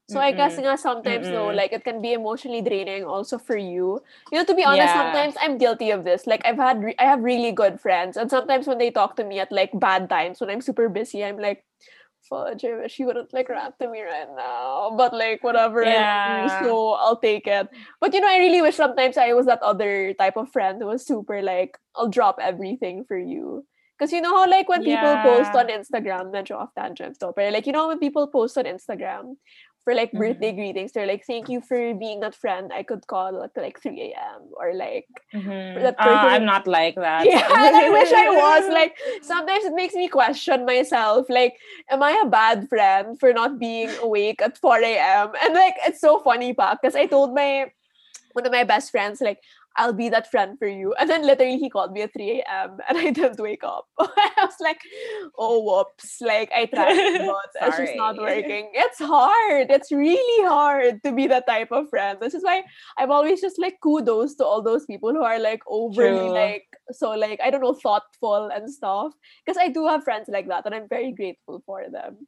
So 0.08 0.20
Mm-mm. 0.20 0.28
I 0.28 0.32
guess 0.32 0.60
nga 0.60 0.76
sometimes 0.76 1.28
though, 1.28 1.48
like 1.48 1.72
it 1.72 1.82
can 1.82 2.02
be 2.04 2.12
emotionally 2.12 2.60
draining 2.60 3.04
also 3.04 3.38
for 3.38 3.56
you. 3.56 4.04
You 4.30 4.38
know, 4.38 4.44
to 4.44 4.54
be 4.54 4.64
honest, 4.64 4.92
yeah. 4.92 5.00
sometimes 5.00 5.34
I'm 5.40 5.56
guilty 5.56 5.90
of 5.90 6.04
this. 6.04 6.26
Like 6.26 6.44
I've 6.44 6.60
had, 6.60 6.84
re- 6.84 6.98
I 6.98 7.04
have 7.04 7.24
really 7.24 7.52
good 7.52 7.80
friends, 7.80 8.18
and 8.20 8.28
sometimes 8.28 8.66
when 8.66 8.76
they 8.76 8.90
talk 8.90 9.16
to 9.16 9.24
me 9.24 9.40
at 9.40 9.50
like 9.50 9.72
bad 9.72 10.10
times 10.10 10.40
when 10.40 10.50
I'm 10.50 10.60
super 10.60 10.90
busy, 10.90 11.24
I'm 11.24 11.38
like, 11.40 11.64
fudge, 12.28 12.64
I 12.64 12.84
wish 12.84 12.98
you 12.98 13.06
wouldn't 13.06 13.32
like 13.32 13.48
rant 13.48 13.80
to 13.80 13.88
me 13.88 14.02
right 14.02 14.28
now. 14.36 14.92
But 14.92 15.14
like 15.14 15.42
whatever, 15.42 15.82
yeah. 15.82 16.60
so 16.60 17.00
I'll 17.00 17.16
take 17.16 17.46
it. 17.46 17.68
But 18.00 18.12
you 18.12 18.20
know, 18.20 18.28
I 18.28 18.38
really 18.44 18.60
wish 18.60 18.76
sometimes 18.76 19.16
I 19.16 19.32
was 19.32 19.46
that 19.46 19.62
other 19.62 20.12
type 20.14 20.36
of 20.36 20.52
friend 20.52 20.80
who 20.80 20.88
was 20.88 21.06
super 21.06 21.40
like, 21.40 21.78
I'll 21.96 22.12
drop 22.12 22.36
everything 22.40 23.04
for 23.08 23.16
you. 23.16 23.64
Because 23.96 24.12
you 24.12 24.20
know 24.20 24.36
how 24.36 24.50
like 24.50 24.68
when 24.68 24.82
yeah. 24.82 25.00
people 25.00 25.32
post 25.32 25.54
on 25.54 25.68
Instagram, 25.68 26.28
medyo 26.34 26.56
off 26.56 26.74
tangent 26.76 27.20
to, 27.20 27.32
but 27.34 27.52
like 27.52 27.64
you 27.64 27.72
know 27.72 27.88
when 27.88 27.98
people 27.98 28.26
post 28.26 28.58
on 28.58 28.64
Instagram 28.64 29.36
for 29.84 29.94
like 29.94 30.10
birthday 30.12 30.48
mm-hmm. 30.48 30.56
greetings. 30.56 30.92
They're 30.92 31.06
like, 31.06 31.24
"Thank 31.24 31.48
you 31.48 31.60
for 31.60 31.94
being 31.94 32.20
that 32.20 32.34
friend 32.34 32.72
I 32.72 32.82
could 32.82 33.06
call 33.06 33.42
at 33.44 33.56
like 33.56 33.80
3 33.80 34.12
a.m." 34.12 34.48
or 34.56 34.74
like 34.74 35.06
mm-hmm. 35.32 35.82
that 35.82 35.98
person. 35.98 36.24
Uh, 36.24 36.34
I'm 36.34 36.44
not 36.44 36.66
like 36.66 36.94
that. 37.06 37.26
Yeah, 37.26 37.46
I 37.48 37.90
wish 37.90 38.12
I 38.12 38.30
was. 38.30 38.64
Like 38.74 38.96
sometimes 39.22 39.64
it 39.64 39.74
makes 39.74 39.94
me 39.94 40.08
question 40.08 40.64
myself. 40.64 41.26
Like, 41.28 41.54
am 41.90 42.02
I 42.02 42.20
a 42.24 42.28
bad 42.28 42.68
friend 42.68 43.20
for 43.20 43.32
not 43.32 43.58
being 43.58 43.90
awake 44.00 44.42
at 44.42 44.58
4 44.58 44.80
a.m.? 44.82 45.32
And 45.42 45.54
like 45.54 45.74
it's 45.86 46.00
so 46.00 46.20
funny, 46.20 46.54
pa, 46.54 46.76
because 46.80 46.96
I 46.96 47.06
told 47.06 47.34
my 47.34 47.70
one 48.32 48.46
of 48.46 48.52
my 48.52 48.64
best 48.64 48.90
friends 48.90 49.20
like 49.20 49.38
I'll 49.76 49.92
be 49.92 50.08
that 50.08 50.30
friend 50.30 50.58
for 50.58 50.68
you. 50.68 50.94
And 50.98 51.10
then 51.10 51.26
literally 51.26 51.58
he 51.58 51.68
called 51.68 51.92
me 51.92 52.02
at 52.02 52.12
3 52.12 52.42
a.m. 52.42 52.78
and 52.88 52.98
I 52.98 53.10
didn't 53.10 53.40
wake 53.40 53.64
up. 53.64 53.86
I 53.98 54.30
was 54.38 54.54
like, 54.60 54.80
oh 55.36 55.60
whoops. 55.62 56.20
Like 56.20 56.50
I 56.54 56.66
tried, 56.66 57.26
but 57.26 57.66
it's 57.66 57.78
just 57.78 57.96
not 57.96 58.16
working. 58.16 58.70
It's 58.74 58.98
hard. 58.98 59.70
It's 59.70 59.90
really 59.90 60.48
hard 60.48 61.02
to 61.04 61.12
be 61.12 61.26
that 61.26 61.46
type 61.46 61.72
of 61.72 61.88
friend. 61.90 62.18
This 62.20 62.34
is 62.34 62.44
why 62.44 62.62
I'm 62.98 63.10
always 63.10 63.40
just 63.40 63.58
like 63.58 63.78
kudos 63.82 64.36
to 64.36 64.44
all 64.44 64.62
those 64.62 64.84
people 64.86 65.12
who 65.12 65.22
are 65.22 65.38
like 65.38 65.62
overly 65.66 66.18
True. 66.18 66.30
like 66.30 66.66
so 66.92 67.10
like 67.10 67.40
I 67.42 67.50
don't 67.50 67.62
know, 67.62 67.74
thoughtful 67.74 68.50
and 68.54 68.70
stuff. 68.70 69.12
Because 69.44 69.58
I 69.60 69.68
do 69.68 69.86
have 69.86 70.04
friends 70.04 70.28
like 70.28 70.48
that 70.48 70.66
and 70.66 70.74
I'm 70.74 70.88
very 70.88 71.12
grateful 71.12 71.62
for 71.66 71.84
them. 71.90 72.26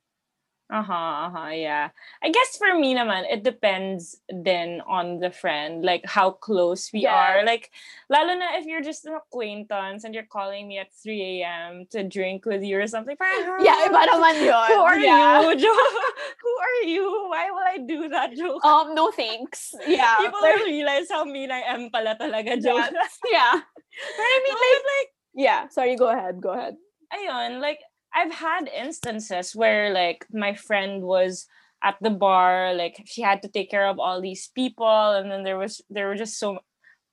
Uh-huh, 0.67 1.31
uh-huh, 1.31 1.55
yeah. 1.55 1.95
I 2.23 2.31
guess 2.35 2.59
for 2.59 2.75
me 2.75 2.91
naman, 2.91 3.23
it 3.31 3.47
depends 3.47 4.19
then 4.27 4.83
on 4.83 5.21
the 5.23 5.31
friend, 5.31 5.85
like 5.87 6.03
how 6.05 6.35
close 6.35 6.91
we 6.93 7.07
yeah. 7.07 7.15
are. 7.15 7.47
Like, 7.47 7.71
lalo 8.11 8.35
na 8.35 8.59
if 8.59 8.67
you're 8.67 8.83
just 8.83 9.07
an 9.07 9.15
acquaintance 9.15 10.03
and 10.03 10.11
you're 10.11 10.27
calling 10.27 10.67
me 10.67 10.83
at 10.83 10.91
3 10.91 11.23
a.m. 11.39 11.87
to 11.95 12.03
drink 12.03 12.47
with 12.47 12.67
you 12.67 12.83
or 12.83 12.87
something. 12.91 13.15
Parang, 13.15 13.63
yeah, 13.67 13.87
iba 13.87 14.11
naman 14.11 14.43
yun. 14.43 14.67
Who 14.75 14.83
are 14.83 14.99
yeah. 14.99 15.39
you, 15.55 15.55
Who 16.43 16.53
are 16.59 16.79
you? 16.83 17.07
Why 17.31 17.47
will 17.55 17.67
I 17.71 17.79
do 17.87 18.09
that, 18.11 18.35
joke? 18.39 18.65
Um, 18.67 18.99
no 18.99 19.15
thanks. 19.15 19.71
Yeah. 19.87 20.19
People 20.19 20.43
will 20.43 20.67
realize 20.67 21.07
how 21.07 21.23
mean 21.23 21.55
I 21.55 21.63
am 21.63 21.95
pala 21.95 22.19
talaga, 22.19 22.59
joke. 22.59 22.91
yeah. 23.31 23.55
But 23.55 24.27
I 24.27 24.37
mean, 24.43 24.51
no, 24.51 24.59
like, 24.59 24.83
like, 24.83 25.11
yeah, 25.31 25.61
sorry, 25.71 25.95
go 25.95 26.11
ahead, 26.11 26.43
go 26.43 26.59
ahead. 26.59 26.75
Ayun, 27.15 27.63
like, 27.63 27.79
I've 28.15 28.33
had 28.33 28.69
instances 28.69 29.55
where 29.55 29.93
like 29.93 30.27
my 30.33 30.55
friend 30.55 31.03
was 31.03 31.47
at 31.83 31.97
the 32.01 32.11
bar, 32.11 32.75
like 32.75 33.03
she 33.07 33.23
had 33.23 33.43
to 33.43 33.49
take 33.49 33.71
care 33.71 33.87
of 33.87 33.99
all 33.99 34.21
these 34.21 34.51
people, 34.55 35.13
and 35.13 35.31
then 35.31 35.45
there 35.45 35.59
was 35.59 35.83
there 35.91 36.09
were 36.09 36.17
just 36.17 36.39
so 36.39 36.59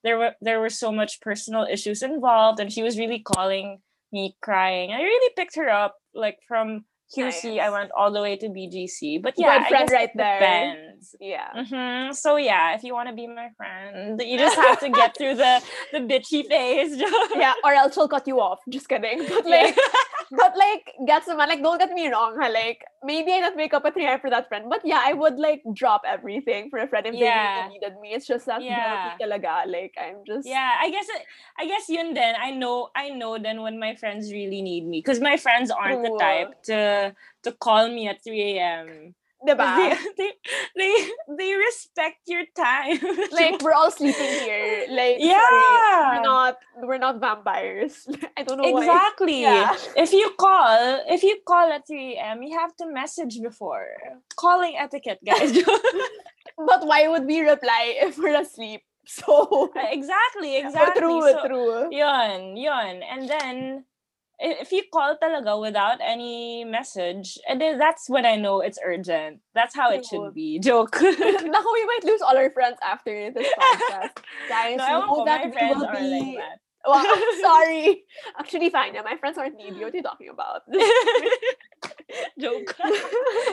there 0.02 0.18
were 0.18 0.32
there 0.40 0.60
were 0.60 0.70
so 0.70 0.92
much 0.92 1.20
personal 1.20 1.64
issues 1.64 2.02
involved, 2.02 2.60
and 2.60 2.72
she 2.72 2.82
was 2.82 2.98
really 2.98 3.20
calling 3.20 3.78
me 4.12 4.36
crying. 4.40 4.92
I 4.92 5.02
really 5.02 5.32
picked 5.36 5.56
her 5.56 5.68
up 5.68 5.96
like 6.14 6.38
from 6.48 6.84
QC, 7.12 7.56
nice. 7.56 7.60
I 7.60 7.70
went 7.70 7.90
all 7.96 8.10
the 8.10 8.20
way 8.20 8.36
to 8.36 8.48
BGC. 8.48 9.22
But 9.22 9.34
yeah, 9.36 9.58
Good 9.58 9.68
friend 9.68 9.90
right 9.92 10.10
there. 10.14 10.40
Depends. 10.40 11.14
Yeah. 11.20 11.50
Mm-hmm. 11.54 12.12
So 12.12 12.36
yeah, 12.36 12.74
if 12.74 12.82
you 12.82 12.94
want 12.94 13.08
to 13.08 13.14
be 13.14 13.26
my 13.26 13.50
friend, 13.56 14.20
you 14.24 14.38
just 14.38 14.56
have 14.56 14.80
to 14.80 14.88
get 14.88 15.16
through 15.16 15.36
the 15.36 15.62
the 15.92 15.98
bitchy 15.98 16.46
phase. 16.46 16.96
yeah, 17.36 17.54
or 17.62 17.72
else 17.72 17.94
she'll 17.94 18.08
cut 18.08 18.26
you 18.26 18.40
off. 18.40 18.60
Just 18.68 18.88
kidding. 18.88 19.26
But 19.34 19.46
like, 19.46 19.76
but 20.30 20.56
like, 20.56 20.92
get 21.06 21.24
some 21.24 21.38
like. 21.38 21.62
Don't 21.62 21.78
get 21.78 21.90
me 21.90 22.08
wrong. 22.08 22.38
Like, 22.38 22.84
maybe 23.02 23.32
I 23.32 23.40
don't 23.40 23.56
wake 23.56 23.74
up 23.74 23.84
at 23.84 23.94
three 23.94 24.08
for 24.20 24.30
that 24.30 24.48
friend, 24.48 24.66
but 24.68 24.80
yeah, 24.84 25.02
I 25.04 25.12
would 25.12 25.36
like 25.36 25.62
drop 25.74 26.02
everything 26.06 26.70
for 26.70 26.78
a 26.78 26.88
friend 26.88 27.06
if 27.06 27.14
yeah. 27.14 27.20
they 27.20 27.60
really 27.60 27.74
needed 27.74 28.00
me. 28.00 28.08
It's 28.14 28.26
just 28.26 28.46
that 28.46 28.62
yeah. 28.62 29.16
talaga. 29.20 29.66
Like, 29.66 29.94
I'm 30.00 30.24
just 30.26 30.48
yeah. 30.48 30.72
I 30.80 30.90
guess 30.90 31.06
it, 31.08 31.22
I 31.58 31.66
guess 31.66 31.88
yun 31.88 32.14
then. 32.14 32.34
I 32.40 32.50
know 32.50 32.88
I 32.96 33.10
know 33.10 33.38
then 33.38 33.62
when 33.62 33.78
my 33.78 33.94
friends 33.96 34.32
really 34.32 34.62
need 34.62 34.86
me 34.86 34.98
because 34.98 35.20
my 35.20 35.36
friends 35.36 35.70
aren't 35.70 36.00
Ooh. 36.00 36.12
the 36.12 36.18
type 36.18 36.62
to 36.64 36.93
to 37.42 37.52
call 37.52 37.88
me 37.88 38.08
at 38.08 38.22
3 38.22 38.58
a.m. 38.58 39.14
Diba? 39.46 39.76
They, 39.76 39.92
they, 40.16 40.30
they, 40.76 40.92
they 41.36 41.54
respect 41.54 42.20
your 42.26 42.44
time. 42.56 42.98
like 43.32 43.60
we're 43.62 43.72
all 43.72 43.90
sleeping 43.90 44.40
here. 44.40 44.86
Like 44.88 45.16
yeah, 45.18 45.40
sorry, 45.40 46.16
we're 46.16 46.22
not 46.22 46.56
we're 46.82 46.98
not 46.98 47.20
vampires. 47.20 48.08
I 48.36 48.42
don't 48.42 48.58
know 48.58 48.78
exactly. 48.78 49.42
Yeah. 49.42 49.76
If 49.96 50.12
you 50.12 50.32
call, 50.38 51.02
if 51.08 51.22
you 51.22 51.38
call 51.46 51.70
at 51.70 51.86
3 51.86 52.16
a.m., 52.16 52.42
you 52.42 52.58
have 52.58 52.74
to 52.76 52.86
message 52.86 53.40
before. 53.42 53.86
Calling 54.36 54.76
etiquette, 54.78 55.20
guys. 55.24 55.52
but 56.56 56.86
why 56.86 57.08
would 57.08 57.26
we 57.26 57.40
reply 57.40 57.94
if 58.00 58.18
we're 58.18 58.40
asleep? 58.40 58.82
So 59.06 59.70
exactly, 59.76 60.56
exactly. 60.56 61.00
true, 61.02 61.20
so, 61.20 61.46
true. 61.46 61.88
Yun, 61.92 62.56
yun. 62.56 63.02
And 63.02 63.28
then 63.28 63.84
if 64.44 64.72
you 64.72 64.84
call 64.92 65.16
talaga 65.16 65.56
without 65.58 65.98
any 66.04 66.64
message, 66.64 67.38
and 67.48 67.60
then 67.60 67.78
that's 67.78 68.08
when 68.10 68.26
I 68.26 68.36
know 68.36 68.60
it's 68.60 68.78
urgent. 68.84 69.40
That's 69.54 69.74
how 69.74 69.90
it 69.90 70.04
should 70.04 70.34
be. 70.34 70.58
Joke. 70.62 70.96
Naku, 71.00 71.70
we 71.72 71.84
might 71.88 72.04
lose 72.04 72.20
all 72.20 72.36
our 72.36 72.50
friends 72.50 72.76
after 72.84 73.32
this 73.32 73.48
podcast. 73.58 74.20
Guys, 74.48 74.76
no, 74.76 75.00
know 75.00 75.24
that 75.24 75.48
we 75.48 75.74
will 75.74 75.88
be... 75.96 76.36
Like 76.36 76.60
well, 76.86 77.00
I'm 77.00 77.40
sorry. 77.40 78.04
Actually, 78.38 78.68
fine. 78.68 78.92
My 78.92 79.16
friends 79.16 79.38
aren't 79.38 79.56
needy. 79.56 79.80
What 79.80 79.94
are 79.94 79.96
you 79.96 80.02
talking 80.02 80.28
about? 80.28 80.68
Joke. 82.38 82.76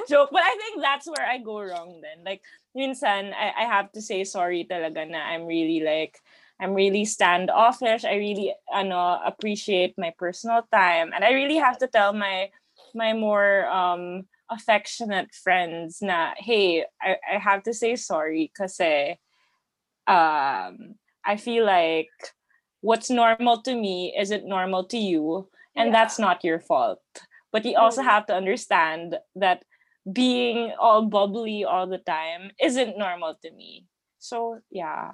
Joke. 0.09 0.29
But 0.33 0.43
I 0.43 0.51
think 0.59 0.81
that's 0.83 1.07
where 1.07 1.25
I 1.25 1.37
go 1.37 1.61
wrong 1.61 2.01
then. 2.03 2.25
Like, 2.25 2.41
minsan, 2.75 3.31
I, 3.31 3.63
I 3.63 3.65
have 3.71 3.89
to 3.93 4.01
say 4.01 4.25
sorry 4.25 4.67
talaga 4.69 5.09
na 5.09 5.19
I'm 5.19 5.45
really 5.45 5.79
like, 5.79 6.19
I'm 6.61 6.73
really 6.73 7.05
standoffish. 7.05 8.05
I 8.05 8.15
really 8.15 8.53
ano, 8.71 9.19
appreciate 9.25 9.95
my 9.97 10.13
personal 10.17 10.61
time. 10.71 11.11
And 11.13 11.25
I 11.25 11.31
really 11.31 11.57
have 11.57 11.79
to 11.79 11.87
tell 11.87 12.13
my 12.13 12.49
my 12.93 13.13
more 13.13 13.65
um, 13.67 14.27
affectionate 14.49 15.33
friends 15.33 16.01
na, 16.01 16.33
hey, 16.37 16.85
I, 17.01 17.15
I 17.33 17.37
have 17.39 17.63
to 17.63 17.73
say 17.73 17.95
sorry 17.95 18.51
because 18.53 18.79
um, 20.07 20.95
I 21.25 21.37
feel 21.37 21.65
like 21.65 22.09
what's 22.81 23.09
normal 23.09 23.61
to 23.63 23.75
me 23.75 24.13
isn't 24.17 24.45
normal 24.45 24.83
to 24.85 24.97
you. 24.97 25.49
And 25.75 25.87
yeah. 25.87 26.03
that's 26.03 26.19
not 26.19 26.43
your 26.43 26.59
fault. 26.59 27.01
But 27.51 27.65
you 27.65 27.77
also 27.77 28.01
mm. 28.01 28.05
have 28.05 28.25
to 28.27 28.35
understand 28.35 29.17
that 29.35 29.63
being 30.11 30.73
all 30.79 31.05
bubbly 31.05 31.63
all 31.63 31.87
the 31.87 31.99
time 31.99 32.51
isn't 32.61 32.97
normal 32.97 33.35
to 33.41 33.51
me. 33.51 33.85
So 34.19 34.59
yeah, 34.69 35.11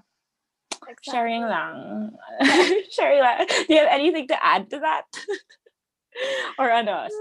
Exactly. 0.88 1.12
Sharing 1.12 1.42
lang. 1.44 2.12
Sharing 2.92 3.22
lang. 3.22 3.48
Do 3.48 3.74
you 3.74 3.80
have 3.80 3.92
anything 3.92 4.28
to 4.28 4.38
add 4.44 4.70
to 4.70 4.80
that? 4.80 5.06
or 6.60 6.72
ano? 6.72 7.08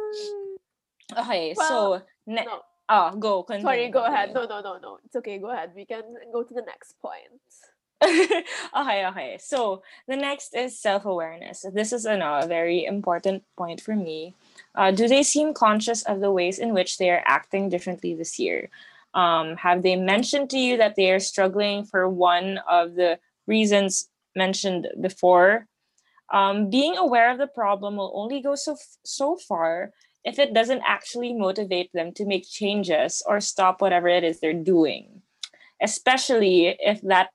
Okay, 1.17 1.55
well, 1.57 1.69
so 1.69 2.03
ne- 2.27 2.45
no. 2.45 2.63
oh, 2.89 3.15
go. 3.15 3.45
Continue, 3.45 3.63
Sorry, 3.63 3.89
go 3.91 4.05
ahead. 4.05 4.35
No, 4.35 4.45
no, 4.45 4.61
no, 4.61 4.77
no. 4.83 4.99
It's 5.05 5.15
okay. 5.15 5.39
Go 5.39 5.53
ahead. 5.53 5.71
We 5.77 5.87
can 5.87 6.03
go 6.33 6.43
to 6.43 6.53
the 6.53 6.63
next 6.63 6.99
point. 7.01 7.31
okay, 8.03 9.07
okay. 9.07 9.39
So 9.41 9.83
the 10.09 10.17
next 10.17 10.55
is 10.55 10.79
self-awareness. 10.79 11.65
This 11.73 11.93
is 11.93 12.07
ano, 12.07 12.41
a 12.43 12.47
very 12.47 12.85
important 12.85 13.45
point 13.57 13.81
for 13.81 13.95
me. 13.95 14.35
Uh, 14.75 14.91
do 14.91 15.07
they 15.07 15.23
seem 15.23 15.55
conscious 15.55 16.03
of 16.03 16.19
the 16.19 16.33
ways 16.33 16.59
in 16.59 16.75
which 16.75 16.99
they 16.99 17.09
are 17.11 17.23
acting 17.25 17.69
differently 17.69 18.13
this 18.13 18.39
year? 18.39 18.69
Um, 19.15 19.57
have 19.57 19.83
they 19.83 19.97
mentioned 19.97 20.51
to 20.51 20.59
you 20.59 20.77
that 20.77 20.97
they 20.97 21.11
are 21.11 21.21
struggling 21.21 21.85
for 21.85 22.09
one 22.09 22.61
of 22.69 22.97
the 22.97 23.19
reasons 23.47 24.09
mentioned 24.35 24.89
before, 25.01 25.67
um, 26.33 26.71
being 26.71 26.97
aware 26.97 27.31
of 27.31 27.39
the 27.39 27.47
problem 27.47 27.97
will 27.97 28.13
only 28.15 28.41
go 28.41 28.55
so 28.55 28.77
so 29.05 29.37
far 29.37 29.93
if 30.25 30.39
it 30.41 30.53
doesn't 30.53 30.83
actually 30.85 31.33
motivate 31.33 31.91
them 31.95 32.13
to 32.13 32.27
make 32.27 32.49
changes 32.49 33.23
or 33.27 33.41
stop 33.41 33.81
whatever 33.81 34.09
it 34.09 34.25
is 34.25 34.41
they're 34.41 34.53
doing. 34.53 35.23
Especially 35.81 36.75
if 36.81 37.01
that 37.03 37.31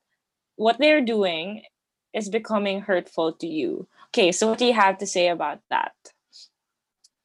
what 0.58 0.78
they're 0.78 1.02
doing 1.02 1.63
is 2.13 2.28
becoming 2.28 2.82
hurtful 2.82 3.32
to 3.34 3.47
you. 3.47 3.88
Okay 4.10 4.32
so 4.32 4.50
what 4.50 4.60
do 4.60 4.65
you 4.65 4.74
have 4.74 4.97
to 4.97 5.08
say 5.08 5.30
about 5.30 5.60
that? 5.69 5.95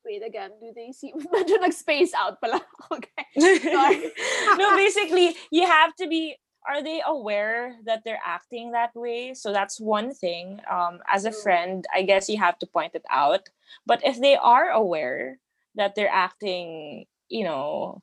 Wait 0.05 0.23
again 0.25 0.53
do 0.61 0.71
they 0.71 0.93
see 0.93 1.13
medyo 1.35 1.59
nag-space 1.61 2.15
out 2.15 2.41
pala. 2.41 2.63
Okay 2.93 3.27
no 4.57 4.77
basically 4.77 5.35
you 5.51 5.67
have 5.67 5.91
to 5.97 6.07
be 6.07 6.39
are 6.69 6.83
they 6.83 7.03
aware 7.07 7.77
that 7.85 8.03
they're 8.05 8.21
acting 8.25 8.73
that 8.73 8.95
way? 8.95 9.35
So 9.35 9.53
that's 9.53 9.81
one 9.81 10.13
thing 10.13 10.61
um, 10.71 11.01
as 11.13 11.25
a 11.25 11.33
friend 11.33 11.85
i 11.95 12.03
guess 12.03 12.29
you 12.29 12.39
have 12.39 12.59
to 12.61 12.67
point 12.67 12.95
it 12.95 13.05
out. 13.11 13.49
But 13.87 14.01
if 14.05 14.21
they 14.21 14.37
are 14.37 14.71
aware 14.71 15.39
that 15.75 15.95
they're 15.95 16.13
acting 16.13 17.07
you 17.29 17.45
know 17.45 18.03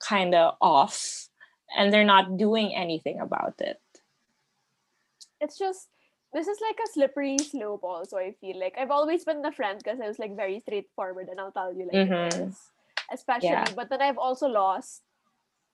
kind 0.00 0.34
of 0.34 0.54
off 0.60 1.28
and 1.76 1.92
they're 1.92 2.04
not 2.04 2.36
doing 2.36 2.74
anything 2.74 3.20
about 3.20 3.54
it. 3.60 3.80
It's 5.40 5.58
just 5.58 5.88
this 6.32 6.48
is 6.48 6.58
like 6.60 6.78
a 6.82 6.88
slippery 6.90 7.36
slope 7.38 7.84
also 7.84 8.16
i 8.16 8.32
feel 8.40 8.58
like 8.58 8.74
i've 8.78 8.90
always 8.90 9.24
been 9.24 9.42
the 9.42 9.52
friend 9.52 9.78
because 9.78 10.00
i 10.00 10.08
was 10.08 10.18
like 10.18 10.34
very 10.34 10.60
straightforward 10.60 11.28
and 11.28 11.38
i'll 11.38 11.52
tell 11.52 11.74
you 11.74 11.84
like 11.92 12.08
mm-hmm. 12.08 12.48
this 12.48 12.70
especially 13.12 13.48
yeah. 13.48 13.66
but 13.76 13.90
then 13.90 14.00
i've 14.00 14.16
also 14.16 14.46
lost 14.46 15.02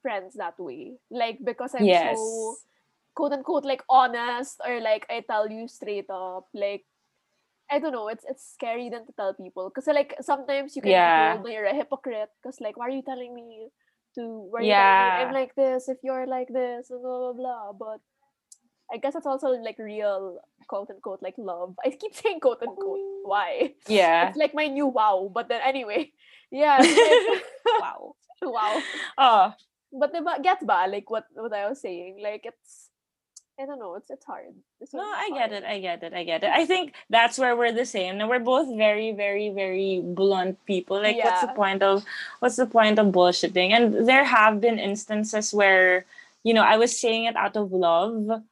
friends 0.03 0.35
that 0.35 0.59
way. 0.59 0.97
Like 1.11 1.39
because 1.45 1.75
I'm 1.75 1.85
yes. 1.85 2.17
so 2.17 2.57
quote 3.15 3.33
unquote 3.33 3.65
like 3.65 3.83
honest 3.89 4.61
or 4.67 4.81
like 4.81 5.07
I 5.11 5.25
tell 5.29 5.51
you 5.51 5.69
straight 5.69 6.11
up. 6.11 6.47
Like 6.55 6.85
I 7.71 7.79
don't 7.79 7.93
know, 7.93 8.09
it's 8.09 8.25
it's 8.29 8.45
scary 8.55 8.89
then 8.89 9.07
to 9.07 9.13
tell 9.13 9.35
people. 9.35 9.71
Because 9.71 9.87
like 9.87 10.15
sometimes 10.21 10.77
you 10.77 10.83
can 10.83 10.93
yeah. 10.93 11.37
feel 11.41 11.51
you're 11.51 11.67
a 11.67 11.75
hypocrite 11.75 12.31
because 12.43 12.61
like 12.61 12.77
why 12.77 12.87
are 12.87 12.97
you 12.97 13.03
telling 13.03 13.35
me 13.35 13.69
to 14.15 14.49
why 14.51 14.63
yeah. 14.63 15.25
I'm 15.27 15.35
like 15.35 15.55
this 15.55 15.89
if 15.89 15.99
you're 16.03 16.27
like 16.27 16.49
this 16.49 16.91
and 16.91 17.03
blah 17.03 17.33
blah 17.33 17.33
blah. 17.33 17.73
But 17.73 18.01
I 18.93 18.97
guess 18.97 19.15
it's 19.15 19.27
also 19.27 19.49
like 19.49 19.79
real 19.79 20.41
quote 20.67 20.91
unquote 20.91 21.23
like 21.23 21.35
love. 21.37 21.75
I 21.85 21.91
keep 21.91 22.15
saying 22.15 22.41
quote 22.41 22.63
unquote. 22.63 23.01
Why? 23.25 23.75
Yeah. 23.87 24.29
It's 24.29 24.39
like 24.39 24.55
my 24.55 24.69
new 24.69 24.87
wow. 24.87 25.31
But 25.33 25.49
then 25.49 25.61
anyway. 25.65 26.13
Yeah. 26.51 26.81
Like, 27.69 27.83
wow. 27.83 28.15
wow. 28.41 28.83
Oh, 29.19 29.53
but 29.93 30.13
diba, 30.13 30.43
gets 30.43 30.65
ba? 30.65 30.87
Like 30.89 31.11
what 31.11 31.27
what 31.35 31.53
I 31.53 31.69
was 31.69 31.81
saying. 31.81 32.21
Like 32.23 32.45
it's 32.45 32.89
I 33.61 33.67
don't 33.67 33.81
know. 33.81 33.97
It's 33.97 34.09
it's 34.09 34.25
hard. 34.25 34.55
It's 34.81 34.95
no, 34.95 35.03
I 35.03 35.31
get 35.35 35.53
it. 35.53 35.65
I 35.65 35.81
get 35.81 36.03
it. 36.05 36.15
I 36.15 36.23
get 36.23 36.45
it. 36.45 36.51
I 36.51 36.65
think 36.65 36.95
that's 37.11 37.39
where 37.39 37.57
we're 37.57 37.73
the 37.73 37.85
same. 37.85 38.21
And 38.21 38.29
we're 38.29 38.39
both 38.39 38.69
very, 38.77 39.11
very, 39.11 39.51
very 39.51 40.01
blunt 40.01 40.65
people. 40.65 41.03
Like, 41.03 41.17
yeah. 41.17 41.27
what's 41.27 41.41
the 41.41 41.55
point 41.59 41.83
of 41.83 42.05
what's 42.39 42.55
the 42.55 42.67
point 42.67 43.01
of 43.01 43.09
bullshitting? 43.09 43.73
And 43.73 44.07
there 44.07 44.23
have 44.25 44.61
been 44.61 44.79
instances 44.79 45.53
where, 45.53 46.07
you 46.45 46.55
know, 46.55 46.63
I 46.63 46.77
was 46.77 46.95
saying 46.95 47.25
it 47.25 47.35
out 47.35 47.57
of 47.57 47.73
love, 47.73 48.43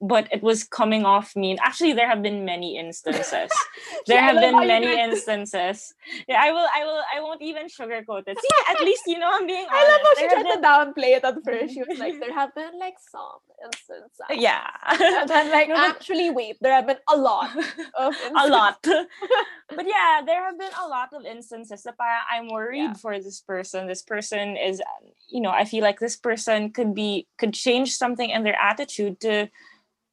but 0.00 0.28
it 0.30 0.42
was 0.42 0.62
coming 0.62 1.04
off 1.04 1.34
mean. 1.34 1.58
Actually, 1.60 1.92
there 1.92 2.08
have 2.08 2.22
been 2.22 2.44
many 2.44 2.78
instances. 2.78 3.50
there 4.06 4.22
have 4.22 4.36
been 4.36 4.54
many 4.66 5.00
instances. 5.00 5.94
Yeah, 6.28 6.40
I 6.40 6.52
will. 6.52 6.66
I 6.74 6.84
will. 6.84 7.02
I 7.16 7.20
won't 7.20 7.42
even 7.42 7.66
sugarcoat 7.66 8.22
it. 8.26 8.38
See, 8.40 8.48
at 8.70 8.80
least 8.80 9.02
you 9.06 9.18
know 9.18 9.30
I'm 9.32 9.46
being. 9.46 9.66
Honest. 9.66 9.72
I 9.74 9.90
love 9.90 10.00
how 10.02 10.14
she 10.14 10.28
tried 10.28 10.42
been... 10.44 10.62
to 10.62 10.68
downplay 10.68 11.16
it 11.16 11.24
at 11.24 11.34
first. 11.44 11.74
She 11.74 11.82
was 11.82 11.98
like, 11.98 12.20
"There 12.20 12.32
have 12.32 12.54
been 12.54 12.78
like 12.78 12.94
some 13.10 13.42
instances." 13.64 14.10
Yeah, 14.30 14.70
and 14.88 15.28
then 15.28 15.50
like, 15.50 15.68
actually, 15.90 16.30
wait, 16.30 16.58
there 16.60 16.72
have 16.72 16.86
been 16.86 17.02
a 17.08 17.16
lot 17.16 17.50
of 17.98 18.14
a 18.36 18.48
lot. 18.48 18.78
but 18.82 19.86
yeah, 19.86 20.22
there 20.24 20.44
have 20.44 20.58
been 20.58 20.72
a 20.80 20.86
lot 20.86 21.12
of 21.12 21.24
instances 21.24 21.82
that 21.82 21.96
I'm 21.98 22.48
worried 22.48 22.78
yeah. 22.78 22.92
for 22.94 23.18
this 23.18 23.40
person. 23.40 23.88
This 23.88 24.02
person 24.02 24.56
is, 24.56 24.80
you 25.28 25.40
know, 25.40 25.50
I 25.50 25.64
feel 25.64 25.82
like 25.82 25.98
this 25.98 26.16
person 26.16 26.70
could 26.70 26.94
be 26.94 27.26
could 27.36 27.52
change 27.52 27.96
something 27.96 28.30
in 28.30 28.44
their 28.44 28.58
attitude 28.60 29.18
to 29.20 29.48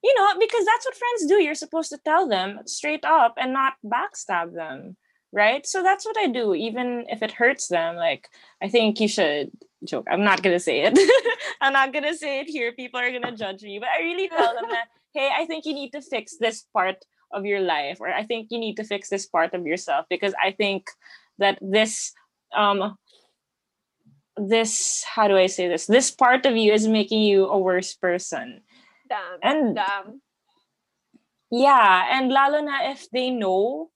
you 0.06 0.14
know, 0.20 0.28
because 0.40 0.64
that's 0.66 0.86
what 0.86 0.96
friends 0.96 1.26
do. 1.26 1.42
You're 1.42 1.56
supposed 1.56 1.90
to 1.90 1.98
tell 1.98 2.28
them 2.28 2.60
straight 2.68 3.04
up 3.04 3.34
and 3.38 3.52
not 3.52 3.74
backstab 3.84 4.54
them, 4.54 4.98
right? 5.34 5.66
So 5.66 5.82
that's 5.82 6.06
what 6.06 6.16
I 6.16 6.28
do, 6.28 6.54
even 6.54 7.06
if 7.10 7.24
it 7.24 7.32
hurts 7.32 7.70
them. 7.70 7.96
Like, 7.96 8.30
I 8.62 8.70
think 8.70 9.00
you 9.00 9.08
should 9.08 9.50
joke. 9.84 10.06
I'm 10.12 10.24
not 10.24 10.44
gonna 10.44 10.60
say 10.60 10.84
it. 10.86 10.96
I'm 11.62 11.74
not 11.74 11.92
gonna 11.92 12.14
say 12.14 12.40
it 12.42 12.48
here. 12.48 12.72
People 12.72 13.00
are 13.00 13.12
gonna 13.12 13.36
judge 13.36 13.64
me, 13.64 13.80
but 13.80 13.90
I 13.90 14.04
really 14.04 14.30
tell 14.38 14.54
them 14.54 14.70
that, 14.70 14.90
hey, 15.16 15.32
I 15.36 15.48
think 15.48 15.66
you 15.66 15.74
need 15.74 15.90
to 15.94 16.04
fix 16.04 16.38
this 16.40 16.66
part 16.72 16.98
of 17.32 17.44
your 17.46 17.62
life, 17.62 17.98
or 18.00 18.10
I 18.10 18.26
think 18.26 18.50
you 18.52 18.60
need 18.60 18.76
to 18.76 18.84
fix 18.84 19.10
this 19.10 19.26
part 19.26 19.56
of 19.56 19.66
yourself 19.66 20.06
because 20.08 20.36
I 20.40 20.52
think 20.52 20.86
that 21.40 21.58
this 21.64 22.14
um 22.56 22.96
this 24.38 25.04
how 25.04 25.28
do 25.28 25.36
I 25.36 25.48
say 25.48 25.68
this? 25.68 25.88
This 25.88 26.12
part 26.12 26.46
of 26.46 26.56
you 26.56 26.74
is 26.74 26.88
making 26.88 27.24
you 27.24 27.48
a 27.48 27.58
worse 27.58 27.96
person 27.96 28.62
Damn. 29.16 29.40
And 29.42 29.76
damn. 29.76 30.08
Um, 30.08 30.22
yeah, 31.52 32.08
and 32.12 32.32
lalo 32.32 32.60
na 32.60 32.92
if 32.92 33.10
they 33.12 33.30
know 33.30 33.92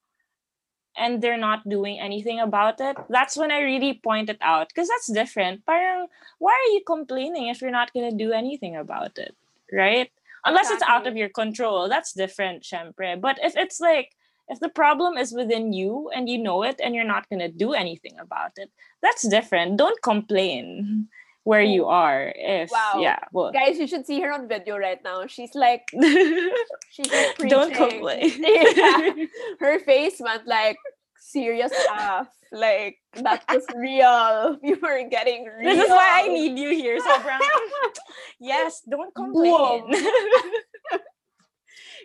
and 0.97 1.21
they're 1.21 1.37
not 1.37 1.67
doing 1.67 1.99
anything 1.99 2.39
about 2.39 2.79
it, 2.79 2.97
that's 3.09 3.37
when 3.37 3.51
I 3.51 3.61
really 3.61 3.99
point 4.03 4.29
it 4.29 4.37
out 4.41 4.69
because 4.69 4.87
that's 4.87 5.11
different. 5.11 5.65
Parang, 5.65 6.07
why 6.39 6.51
are 6.51 6.71
you 6.73 6.81
complaining 6.85 7.47
if 7.47 7.61
you're 7.61 7.71
not 7.71 7.93
gonna 7.93 8.11
do 8.11 8.31
anything 8.31 8.75
about 8.75 9.17
it, 9.17 9.35
right? 9.71 10.11
Unless 10.45 10.71
exactly. 10.71 10.75
it's 10.75 10.89
out 10.89 11.07
of 11.07 11.17
your 11.17 11.29
control, 11.29 11.89
that's 11.89 12.13
different, 12.13 12.63
syempre. 12.63 13.19
But 13.19 13.39
if 13.43 13.55
it's 13.57 13.79
like 13.79 14.15
if 14.47 14.59
the 14.59 14.69
problem 14.69 15.17
is 15.17 15.31
within 15.33 15.73
you 15.73 16.09
and 16.15 16.27
you 16.27 16.37
know 16.37 16.63
it 16.63 16.79
and 16.83 16.95
you're 16.95 17.03
not 17.03 17.29
gonna 17.29 17.49
do 17.49 17.73
anything 17.73 18.17
about 18.19 18.53
it, 18.57 18.71
that's 19.01 19.27
different. 19.27 19.77
Don't 19.77 20.01
complain 20.01 21.07
where 21.49 21.63
you 21.63 21.87
are 21.87 22.31
if 22.35 22.69
wow. 22.69 22.93
yeah 22.99 23.17
well 23.33 23.51
guys 23.51 23.79
you 23.79 23.87
should 23.87 24.05
see 24.05 24.21
her 24.21 24.31
on 24.31 24.47
video 24.47 24.77
right 24.77 24.99
now 25.03 25.25
she's 25.25 25.55
like 25.55 25.81
she's 26.93 27.09
like 27.11 27.33
preaching. 27.33 27.49
don't 27.49 27.73
complain 27.73 28.29
yeah. 28.37 29.25
her 29.59 29.79
face 29.79 30.17
went 30.19 30.45
like 30.45 30.77
serious 31.17 31.71
stuff 31.73 32.27
like 32.51 32.97
that 33.13 33.41
was 33.49 33.65
real 33.75 34.59
you 34.69 34.77
were 34.79 35.01
getting 35.09 35.49
real. 35.57 35.73
this 35.73 35.85
is 35.85 35.89
why 35.89 36.21
i 36.21 36.27
need 36.27 36.53
you 36.59 36.69
here 36.69 36.99
so 36.99 37.19
brown. 37.23 37.41
yes 38.39 38.81
don't 38.87 39.13
complain 39.15 39.89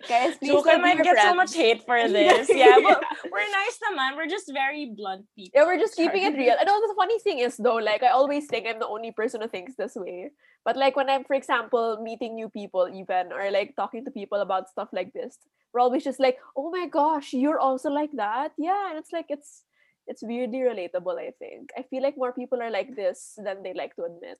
Guys, 0.09 0.37
please 0.39 0.51
so 0.51 0.79
might 0.79 1.03
get 1.03 1.15
friends. 1.15 1.23
so 1.23 1.35
much 1.35 1.55
hate 1.55 1.83
for 1.85 1.97
this. 2.09 2.49
yeah, 2.53 2.79
but 2.83 3.03
we're 3.31 3.51
nice 3.51 3.79
man. 3.95 4.17
We're 4.17 4.27
just 4.27 4.53
very 4.53 4.93
blunt 4.97 5.27
people. 5.37 5.53
Yeah, 5.55 5.67
we're 5.67 5.79
just 5.79 5.97
keeping 5.97 6.23
it 6.23 6.37
real. 6.37 6.57
And 6.59 6.69
also 6.69 6.87
the 6.89 6.95
funny 6.97 7.19
thing 7.21 7.39
is 7.39 7.57
though, 7.57 7.77
like 7.77 8.03
I 8.03 8.09
always 8.09 8.47
think 8.47 8.67
I'm 8.67 8.79
the 8.79 8.87
only 8.89 9.13
person 9.13 9.41
who 9.41 9.49
thinks 9.49 9.75
this 9.77 9.95
way. 9.97 10.31
But 10.65 10.77
like 10.77 10.97
when 10.97 11.11
I'm, 11.11 11.25
for 11.25 11.35
example, 11.35 12.01
meeting 12.03 12.35
new 12.35 12.49
people 12.49 12.89
even 12.93 13.33
or 13.33 13.51
like 13.51 13.77
talking 13.77 14.05
to 14.05 14.11
people 14.11 14.41
about 14.41 14.69
stuff 14.69 14.89
like 14.93 15.13
this, 15.13 15.39
we're 15.73 15.81
always 15.81 16.05
just 16.05 16.21
like, 16.21 16.39
oh 16.57 16.71
my 16.71 16.87
gosh, 16.89 17.33
you're 17.33 17.61
also 17.61 17.91
like 17.91 18.13
that. 18.15 18.53
Yeah. 18.59 18.91
And 18.91 18.99
it's 18.99 19.13
like 19.13 19.27
it's 19.29 19.63
it's 20.07 20.23
weirdly 20.23 20.59
relatable, 20.61 21.19
I 21.19 21.33
think. 21.39 21.71
I 21.77 21.83
feel 21.83 22.03
like 22.03 22.17
more 22.17 22.33
people 22.33 22.61
are 22.61 22.71
like 22.71 22.95
this 22.97 23.39
than 23.43 23.63
they 23.63 23.73
like 23.75 23.97
to 23.97 24.05
admit. 24.05 24.39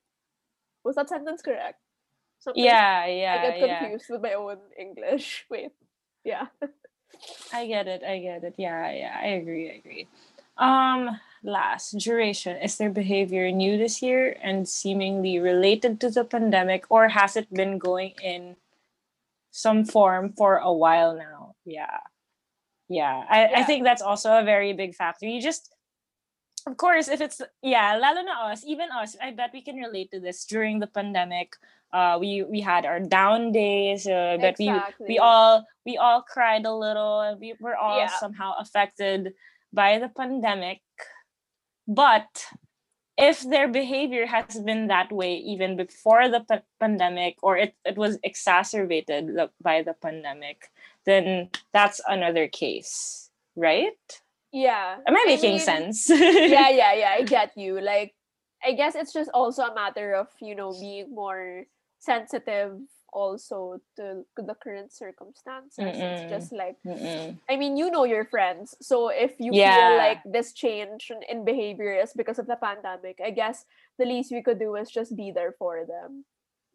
Was 0.83 0.95
that 0.95 1.09
sentence 1.09 1.41
correct? 1.41 1.79
Sometimes 2.39 2.63
yeah, 2.63 3.05
yeah. 3.05 3.33
I 3.41 3.59
get 3.59 3.79
confused 3.79 4.05
yeah. 4.09 4.15
with 4.15 4.21
my 4.21 4.33
own 4.33 4.57
English. 4.77 5.45
Wait. 5.49 5.71
Yeah. 6.23 6.47
I 7.53 7.67
get 7.67 7.87
it. 7.87 8.03
I 8.03 8.19
get 8.19 8.43
it. 8.43 8.55
Yeah, 8.57 8.91
yeah. 8.91 9.17
I 9.21 9.27
agree. 9.39 9.71
I 9.71 9.73
agree. 9.75 10.07
Um, 10.57 11.19
last 11.43 11.97
duration. 11.97 12.57
Is 12.57 12.77
their 12.77 12.89
behavior 12.89 13.51
new 13.51 13.77
this 13.77 14.01
year 14.01 14.37
and 14.41 14.67
seemingly 14.67 15.39
related 15.39 15.99
to 16.01 16.09
the 16.09 16.23
pandemic, 16.23 16.85
or 16.89 17.09
has 17.09 17.35
it 17.35 17.51
been 17.53 17.77
going 17.77 18.13
in 18.21 18.55
some 19.51 19.85
form 19.85 20.33
for 20.33 20.57
a 20.57 20.71
while 20.71 21.15
now? 21.15 21.55
Yeah. 21.65 21.99
Yeah. 22.89 23.23
I, 23.29 23.49
yeah. 23.49 23.59
I 23.59 23.63
think 23.63 23.83
that's 23.83 24.01
also 24.01 24.37
a 24.37 24.43
very 24.43 24.73
big 24.73 24.95
factor. 24.95 25.25
You 25.25 25.41
just 25.41 25.71
of 26.67 26.77
course, 26.77 27.07
if 27.07 27.21
it's 27.21 27.41
yeah, 27.61 27.95
lalo 27.97 28.21
na 28.23 28.49
us, 28.49 28.65
even 28.65 28.89
us, 28.91 29.15
I 29.21 29.31
bet 29.31 29.51
we 29.53 29.61
can 29.61 29.75
relate 29.75 30.09
to 30.11 30.19
this 30.19 30.45
during 30.45 30.79
the 30.79 30.87
pandemic 30.87 31.53
uh, 31.93 32.17
we 32.19 32.43
we 32.43 32.61
had 32.61 32.85
our 32.85 32.99
down 32.99 33.51
days 33.51 34.07
uh, 34.07 34.37
exactly. 34.39 35.05
we 35.07 35.13
we 35.13 35.19
all 35.19 35.65
we 35.85 35.97
all 35.97 36.21
cried 36.21 36.65
a 36.65 36.73
little 36.73 37.21
and 37.21 37.39
we 37.39 37.53
were 37.59 37.75
all 37.75 37.99
yeah. 37.99 38.09
somehow 38.19 38.53
affected 38.59 39.33
by 39.71 39.99
the 39.99 40.09
pandemic 40.09 40.81
but 41.87 42.47
if 43.17 43.41
their 43.49 43.67
behavior 43.67 44.25
has 44.25 44.59
been 44.59 44.87
that 44.87 45.11
way 45.11 45.35
even 45.35 45.77
before 45.77 46.27
the 46.27 46.41
p- 46.41 46.65
pandemic 46.79 47.37
or 47.41 47.57
it, 47.57 47.73
it 47.85 47.97
was 47.97 48.17
exacerbated 48.23 49.31
by 49.61 49.81
the 49.81 49.93
pandemic 49.93 50.69
then 51.05 51.49
that's 51.71 52.01
another 52.07 52.47
case 52.47 53.29
right 53.55 54.21
yeah 54.51 54.97
am 55.07 55.15
i 55.15 55.23
making 55.25 55.51
I 55.51 55.53
mean, 55.53 55.93
sense 55.93 56.09
yeah 56.09 56.69
yeah 56.69 56.93
yeah 57.01 57.15
i 57.17 57.23
get 57.23 57.51
you 57.55 57.79
like 57.79 58.13
i 58.63 58.73
guess 58.73 58.95
it's 58.95 59.13
just 59.13 59.29
also 59.33 59.63
a 59.63 59.75
matter 59.75 60.15
of 60.15 60.27
you 60.41 60.55
know 60.55 60.73
being 60.77 61.13
more 61.13 61.65
sensitive 62.05 62.77
also 63.15 63.79
to, 63.95 64.27
the 64.35 64.55
current 64.61 64.91
circumstances. 64.91 65.79
Mm-mm. 65.79 65.95
It's 65.95 66.29
just 66.29 66.51
like 66.51 66.75
Mm-mm. 66.85 67.39
I 67.49 67.55
mean, 67.55 67.77
you 67.77 67.89
know 67.89 68.03
your 68.03 68.25
friends. 68.25 68.75
So 68.81 69.09
if 69.09 69.39
you 69.39 69.51
yeah. 69.53 69.75
feel 69.75 69.97
like 69.97 70.19
this 70.27 70.51
change 70.51 71.09
in 71.29 71.45
behavior 71.45 71.95
is 71.95 72.11
because 72.13 72.37
of 72.37 72.45
the 72.45 72.59
pandemic, 72.59 73.19
I 73.23 73.31
guess 73.31 73.63
the 73.97 74.05
least 74.05 74.31
we 74.31 74.43
could 74.43 74.59
do 74.59 74.75
is 74.75 74.91
just 74.91 75.15
be 75.15 75.31
there 75.31 75.55
for 75.57 75.87
them. 75.87 76.25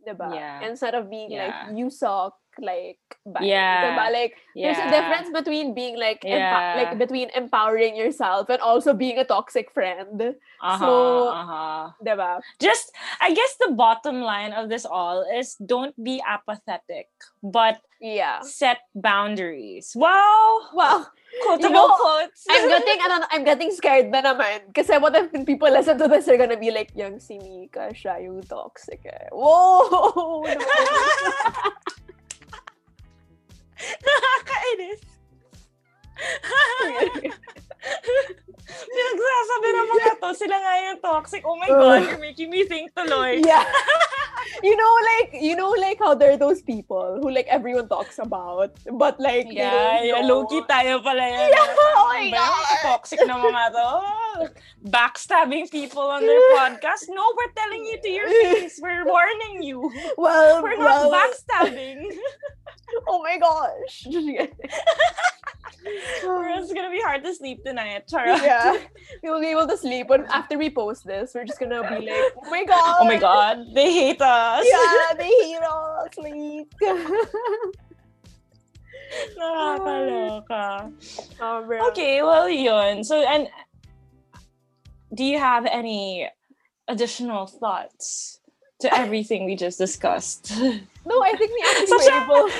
Diba? 0.00 0.34
Yeah. 0.34 0.64
Instead 0.64 0.96
of 0.96 1.10
being 1.10 1.30
yeah. 1.30 1.68
like 1.68 1.76
you 1.76 1.90
suck, 1.92 2.39
like 2.58 2.98
yeah, 3.40 3.94
diba? 3.94 4.12
like 4.12 4.34
yeah. 4.54 4.72
there's 4.72 4.82
a 4.82 4.90
difference 4.90 5.28
between 5.30 5.74
being 5.74 5.98
like 5.98 6.22
yeah. 6.24 6.74
like 6.76 6.98
between 6.98 7.30
empowering 7.36 7.96
yourself 7.96 8.48
and 8.48 8.60
also 8.60 8.92
being 8.92 9.18
a 9.18 9.24
toxic 9.24 9.70
friend. 9.72 10.34
Uh-huh, 10.62 10.78
so, 10.78 11.28
uh-huh. 11.28 11.90
diba? 12.04 12.40
Just 12.60 12.92
I 13.20 13.32
guess 13.32 13.56
the 13.60 13.72
bottom 13.72 14.22
line 14.22 14.52
of 14.52 14.68
this 14.68 14.84
all 14.84 15.24
is 15.24 15.54
don't 15.64 15.94
be 16.02 16.22
apathetic, 16.26 17.08
but 17.42 17.80
yeah, 18.00 18.40
set 18.40 18.78
boundaries. 18.94 19.92
Wow, 19.94 20.68
wow. 20.72 21.06
Quotable 21.46 21.68
you 21.68 21.74
know, 21.74 21.96
quotes. 21.96 22.44
I'm 22.50 22.68
getting, 22.68 23.00
ano, 23.04 23.26
I'm 23.30 23.44
getting 23.44 23.70
scared 23.70 24.10
na 24.10 24.20
naman. 24.20 24.74
Kasi 24.74 24.98
what 24.98 25.14
if 25.14 25.30
people 25.46 25.70
listen 25.70 25.96
to 25.98 26.08
this, 26.08 26.26
they're 26.26 26.40
gonna 26.40 26.58
be 26.58 26.72
like, 26.72 26.90
yung 26.96 27.20
si 27.20 27.38
Mika, 27.38 27.94
siya 27.94 28.18
yung 28.24 28.42
toxic 28.42 28.98
eh. 29.06 29.28
Whoa! 29.30 30.42
Nakakainis. 34.04 35.00
Pinagsasabi 38.70 39.68
ng 39.72 39.88
mga 39.88 40.12
to, 40.20 40.30
sila 40.36 40.56
nga 40.60 40.72
yung 40.84 41.00
toxic. 41.00 41.42
Oh 41.42 41.56
my 41.56 41.66
God, 41.66 42.06
you're 42.06 42.22
making 42.22 42.50
me 42.52 42.68
think 42.68 42.92
tuloy. 42.94 43.40
Yeah. 43.42 43.64
you 44.66 44.76
know, 44.76 44.92
like, 45.16 45.30
you 45.40 45.56
know, 45.56 45.70
like 45.74 45.98
how 45.98 46.14
there 46.14 46.32
are 46.32 46.40
those 46.40 46.62
people 46.62 47.18
who 47.20 47.30
like 47.30 47.46
everyone 47.48 47.88
talks 47.88 48.18
about, 48.18 48.76
but 48.94 49.18
like, 49.18 49.48
yeah, 49.50 50.02
yeah, 50.02 50.20
low-key 50.22 50.62
tayo 50.68 51.02
pala 51.02 51.24
yan. 51.24 51.50
Yeah, 51.50 51.68
oh 51.72 52.06
my 52.08 52.30
God. 52.30 52.64
Toxic 52.84 53.20
na 53.26 53.36
mga 53.40 53.64
to. 53.74 53.90
Backstabbing 54.86 55.70
people 55.70 56.06
on 56.06 56.22
their 56.22 56.40
podcast. 56.56 57.08
No, 57.10 57.24
we're 57.36 57.54
telling 57.56 57.84
you 57.84 57.96
to 58.00 58.10
your 58.10 58.28
face. 58.28 58.78
We're 58.80 59.04
warning 59.04 59.62
you. 59.64 59.90
Well, 60.16 60.62
we're 60.62 60.78
well, 60.78 61.10
not 61.10 61.32
backstabbing. 61.32 62.06
Oh 63.08 63.22
my 63.22 63.38
gosh. 63.38 64.06
it's 65.84 66.72
gonna 66.74 66.90
be 66.90 67.00
hard 67.00 67.24
to 67.24 67.34
sleep 67.34 67.64
tonight. 67.64 68.06
Chara. 68.08 68.38
Yeah. 68.42 68.78
We 69.22 69.28
will 69.30 69.40
be 69.40 69.48
able 69.48 69.66
to 69.68 69.76
sleep 69.76 70.08
but 70.08 70.24
after 70.30 70.56
we 70.56 70.70
post 70.70 71.06
this, 71.06 71.32
we're 71.34 71.44
just 71.44 71.60
gonna 71.60 71.82
be 71.82 72.06
like, 72.06 72.32
oh 72.36 72.50
my 72.50 72.64
god. 72.64 72.96
Oh 73.00 73.04
my 73.04 73.18
god. 73.18 73.66
They 73.74 73.92
hate 73.92 74.20
us. 74.20 74.66
Yeah, 74.66 75.14
they 75.16 75.28
hate 75.28 75.62
us. 75.62 76.08
Like 76.16 76.34
Nakakaloka. 79.38 80.92
Oh, 81.40 81.88
okay, 81.90 82.22
well 82.22 82.48
yun. 82.48 83.04
So 83.04 83.22
and 83.22 83.48
do 85.14 85.24
you 85.24 85.38
have 85.38 85.66
any 85.66 86.28
additional 86.88 87.46
thoughts 87.46 88.40
to 88.80 88.94
everything 88.96 89.44
we 89.44 89.56
just 89.56 89.78
discussed? 89.78 90.52
No, 91.06 91.22
I 91.22 91.34
think 91.36 91.50
we 91.50 91.64
actually 91.68 91.96
were 91.96 92.22
able 92.22 92.50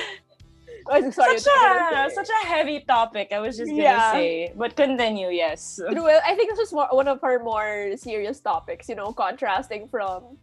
Sorry, 0.91 1.39
such 1.39 1.47
a 1.47 2.09
such 2.13 2.29
a 2.29 2.45
heavy 2.45 2.81
topic. 2.81 3.31
I 3.31 3.39
was 3.39 3.55
just 3.57 3.69
gonna 3.69 3.81
yeah. 3.81 4.11
say, 4.11 4.51
but 4.55 4.75
continue. 4.75 5.29
Yes. 5.29 5.79
I 5.79 6.35
think 6.35 6.51
this 6.51 6.59
was 6.59 6.73
more, 6.73 6.87
one 6.91 7.07
of 7.07 7.23
our 7.23 7.39
more 7.39 7.95
serious 7.95 8.39
topics. 8.39 8.89
You 8.89 8.95
know, 8.95 9.13
contrasting 9.13 9.87
from 9.87 10.37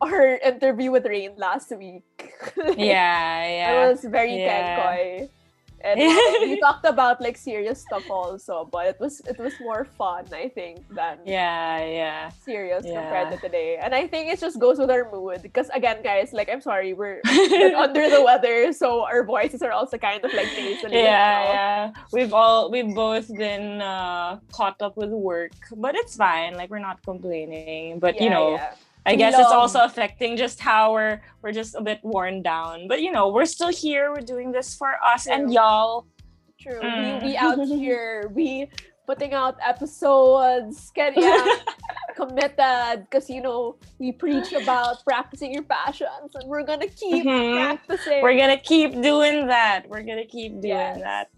our 0.00 0.38
interview 0.40 0.90
with 0.90 1.04
Rain 1.04 1.32
last 1.36 1.70
week. 1.76 2.04
yeah, 2.56 2.76
yeah. 2.78 3.84
It 3.84 3.90
was 3.90 4.04
very 4.04 4.40
yeah. 4.40 5.28
kenkoy 5.28 5.28
and 5.84 5.98
we 5.98 6.58
talked 6.66 6.84
about 6.84 7.20
like 7.20 7.36
serious 7.36 7.80
stuff 7.80 8.08
also 8.10 8.68
but 8.70 8.86
it 8.86 8.98
was 9.00 9.20
it 9.20 9.38
was 9.38 9.52
more 9.60 9.84
fun 9.84 10.24
i 10.32 10.48
think 10.48 10.86
than 10.94 11.18
yeah 11.24 11.84
yeah. 11.84 12.28
serious 12.30 12.84
yeah. 12.86 13.00
compared 13.00 13.32
to 13.32 13.38
today. 13.38 13.78
And 13.80 13.94
i 13.94 14.06
think 14.06 14.32
it 14.32 14.38
just 14.40 14.58
goes 14.58 14.78
with 14.78 14.90
our 14.90 15.10
mood 15.10 15.42
because 15.42 15.68
again 15.70 16.02
guys 16.02 16.32
like 16.32 16.48
i'm 16.50 16.60
sorry 16.60 16.92
we're 17.00 17.20
under 17.76 18.08
the 18.08 18.22
weather 18.22 18.72
so 18.72 19.02
our 19.04 19.24
voices 19.24 19.62
are 19.62 19.72
also 19.72 19.98
kind 19.98 20.24
of 20.24 20.32
like 20.32 20.46
nasally 20.56 20.96
yeah 20.96 21.42
yeah. 21.52 21.92
We've 22.12 22.32
all 22.32 22.70
we've 22.70 22.94
both 22.94 23.28
been 23.36 23.80
uh 23.80 24.38
caught 24.52 24.80
up 24.80 24.96
with 24.96 25.10
work 25.10 25.52
but 25.76 25.94
it's 25.94 26.16
fine 26.16 26.54
like 26.54 26.70
we're 26.70 26.78
not 26.78 27.02
complaining 27.02 27.98
but 27.98 28.16
yeah, 28.16 28.24
you 28.24 28.30
know 28.30 28.54
yeah 28.54 28.74
I 29.04 29.16
guess 29.16 29.34
it's 29.36 29.50
also 29.50 29.80
affecting 29.80 30.36
just 30.36 30.60
how 30.60 30.92
we're 30.92 31.20
we're 31.42 31.52
just 31.52 31.74
a 31.74 31.80
bit 31.80 32.00
worn 32.02 32.42
down. 32.42 32.86
But 32.88 33.02
you 33.02 33.10
know, 33.10 33.28
we're 33.28 33.46
still 33.46 33.72
here. 33.72 34.10
We're 34.10 34.20
doing 34.20 34.52
this 34.52 34.74
for 34.74 34.94
us 35.04 35.24
True. 35.24 35.34
and 35.34 35.52
y'all. 35.52 36.06
True. 36.60 36.80
Mm. 36.80 37.22
We, 37.22 37.28
we 37.28 37.36
out 37.36 37.58
here. 37.66 38.30
We 38.32 38.68
putting 39.06 39.32
out 39.32 39.56
episodes. 39.64 40.92
Get 40.94 41.14
yeah, 41.16 41.56
committed 42.16 43.06
because 43.10 43.28
you 43.28 43.42
know 43.42 43.76
we 43.98 44.12
preach 44.12 44.52
about 44.52 45.02
practicing 45.04 45.52
your 45.52 45.64
passions, 45.64 46.34
and 46.34 46.48
we're 46.48 46.62
gonna 46.62 46.86
keep 46.86 47.26
mm-hmm. 47.26 47.56
practicing. 47.56 48.22
We're 48.22 48.38
gonna 48.38 48.58
keep 48.58 48.92
doing 49.02 49.48
that. 49.48 49.88
We're 49.88 50.02
gonna 50.04 50.26
keep 50.26 50.60
doing 50.60 50.68
yes. 50.68 51.00
that 51.00 51.28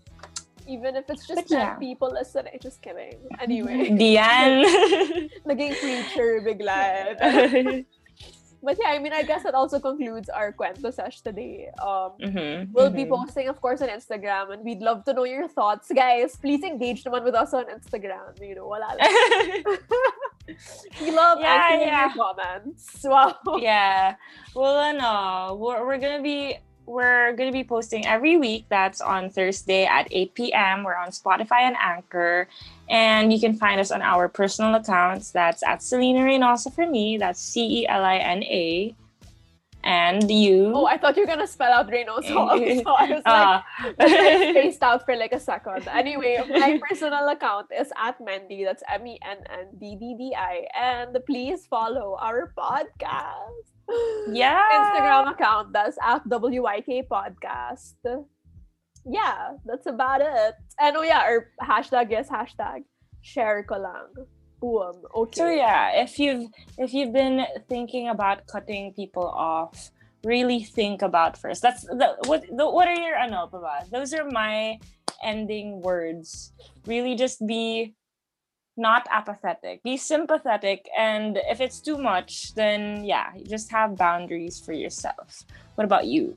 even 0.67 0.97
if 0.97 1.09
it's 1.09 1.27
just 1.27 1.49
10 1.49 1.59
yeah. 1.59 1.75
people 1.77 2.11
listening. 2.13 2.59
Just 2.61 2.83
kidding. 2.83 3.19
Anyway. 3.41 3.91
Diyan. 4.01 5.31
Naging 5.47 5.75
preacher 5.81 6.41
bigla. 6.41 7.85
but 8.63 8.77
yeah, 8.81 8.91
I 8.91 8.99
mean, 8.99 9.13
I 9.13 9.23
guess 9.23 9.43
that 9.43 9.55
also 9.55 9.79
concludes 9.79 10.29
our 10.29 10.53
Kwento 10.53 10.93
Sesh 10.93 11.21
today. 11.21 11.69
Um, 11.81 12.17
mm-hmm, 12.21 12.73
we'll 12.73 12.89
mm-hmm. 12.89 12.97
be 12.97 13.07
posting, 13.07 13.49
of 13.49 13.61
course, 13.61 13.83
on 13.83 13.89
Instagram, 13.89 14.53
and 14.53 14.65
we'd 14.65 14.81
love 14.81 15.05
to 15.05 15.13
know 15.13 15.25
your 15.25 15.49
thoughts, 15.49 15.93
guys. 15.95 16.37
Please 16.37 16.65
engage 16.65 17.05
naman 17.05 17.25
with 17.25 17.35
us 17.35 17.53
on 17.53 17.67
Instagram. 17.67 18.41
You 18.41 18.57
know, 18.57 18.67
wala 18.67 18.97
we 21.01 21.11
love 21.11 21.41
yeah, 21.41 21.69
answering 21.73 21.89
yeah. 21.89 22.05
your 22.05 22.13
comments. 22.17 23.01
Wow. 23.05 23.37
Yeah. 23.59 24.17
Well, 24.55 24.79
ano, 24.79 25.57
we're, 25.57 25.87
we're 25.87 25.99
gonna 25.99 26.23
be 26.23 26.59
we're 26.87 27.33
going 27.33 27.49
to 27.51 27.53
be 27.53 27.65
posting 27.65 28.07
every 28.07 28.37
week. 28.37 28.67
That's 28.69 29.01
on 29.01 29.31
Thursday 29.31 29.85
at 29.85 30.09
8 30.11 30.35
p.m. 30.35 30.85
We're 30.85 30.97
on 30.97 31.09
Spotify 31.09 31.63
and 31.63 31.77
Anchor. 31.81 32.49
And 32.89 33.33
you 33.33 33.41
can 33.41 33.57
find 33.57 33.81
us 33.81 33.91
on 33.91 34.03
our 34.03 34.29
personal 34.29 34.75
accounts. 34.75 35.31
That's 35.31 35.63
at 35.63 35.83
Celina 35.83 36.21
Reynosa 36.21 36.75
for 36.75 36.87
me. 36.87 37.17
That's 37.17 37.41
C 37.41 37.81
E 37.81 37.89
L 37.89 38.05
I 38.05 38.17
N 38.17 38.43
A. 38.45 38.95
And 39.85 40.31
you. 40.31 40.73
Oh, 40.75 40.87
I 40.87 40.97
thought 40.97 41.17
you 41.17 41.23
were 41.23 41.27
going 41.27 41.45
to 41.45 41.47
spell 41.47 41.71
out 41.71 41.91
Reynosa. 41.91 42.33
so 42.83 42.91
I 42.97 43.07
was 43.13 43.23
uh. 43.27 43.61
like, 43.99 44.57
spaced 44.57 44.83
out 44.83 45.05
for 45.05 45.15
like 45.15 45.33
a 45.33 45.41
second. 45.41 45.87
Anyway, 45.89 46.41
my 46.49 46.81
personal 46.89 47.29
account 47.29 47.69
is 47.69 47.93
at 47.97 48.19
Mendy. 48.19 48.65
That's 48.65 48.83
M 48.89 49.07
E 49.07 49.19
N 49.23 49.45
N 49.51 49.67
D 49.79 49.97
D 50.01 50.17
D 50.17 50.33
I. 50.35 50.65
And 50.73 51.17
please 51.27 51.67
follow 51.69 52.17
our 52.19 52.53
podcast 52.57 53.75
yeah 54.33 54.63
instagram 54.73 55.31
account 55.31 55.73
that's 55.73 55.99
at 56.03 56.25
wyk 56.25 57.07
podcast 57.09 57.95
yeah 59.05 59.53
that's 59.67 59.87
about 59.87 60.21
it 60.21 60.55
and 60.81 60.97
oh 60.97 61.03
yeah 61.03 61.21
our 61.21 61.49
hashtag 61.63 62.19
is 62.19 62.29
hashtag 62.29 62.81
share 63.21 63.63
ko 63.65 63.77
lang 63.77 64.09
Boom. 64.65 64.97
okay. 65.15 65.41
so 65.41 65.47
yeah 65.51 66.03
if 66.03 66.19
you've 66.19 66.49
if 66.79 66.95
you've 66.95 67.13
been 67.13 67.45
thinking 67.69 68.09
about 68.09 68.47
cutting 68.47 68.95
people 68.95 69.29
off 69.29 69.93
really 70.25 70.65
think 70.65 71.03
about 71.03 71.37
first. 71.37 71.63
That's 71.63 71.83
the 71.85 72.17
what 72.27 72.45
the, 72.49 72.69
what 72.69 72.89
are 72.89 72.99
your 72.99 73.17
ano 73.17 73.47
ba 73.47 73.85
those 73.93 74.13
are 74.13 74.25
my 74.25 74.81
ending 75.23 75.81
words. 75.83 76.53
Really 76.87 77.15
just 77.15 77.47
be 77.47 77.95
not 78.77 79.07
apathetic. 79.13 79.83
Be 79.85 79.97
sympathetic 79.97 80.89
and 80.99 81.39
if 81.47 81.61
it's 81.61 81.81
too 81.81 81.99
much 81.99 82.55
then 82.55 83.05
yeah 83.05 83.31
you 83.37 83.45
just 83.45 83.71
have 83.71 83.97
boundaries 83.97 84.59
for 84.59 84.73
yourself. 84.73 85.45
What 85.77 85.85
about 85.85 86.07
you? 86.07 86.37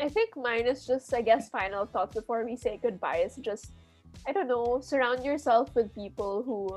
I 0.00 0.08
think 0.08 0.32
mine 0.34 0.66
is 0.66 0.86
just 0.86 1.12
i 1.12 1.20
guess 1.20 1.52
final 1.52 1.84
thoughts 1.84 2.16
before 2.16 2.40
we 2.48 2.56
say 2.56 2.80
goodbye 2.80 3.20
is 3.20 3.36
just 3.36 3.76
i 4.24 4.32
don't 4.32 4.48
know 4.48 4.80
surround 4.80 5.26
yourself 5.28 5.68
with 5.76 5.92
people 5.94 6.40
who 6.40 6.72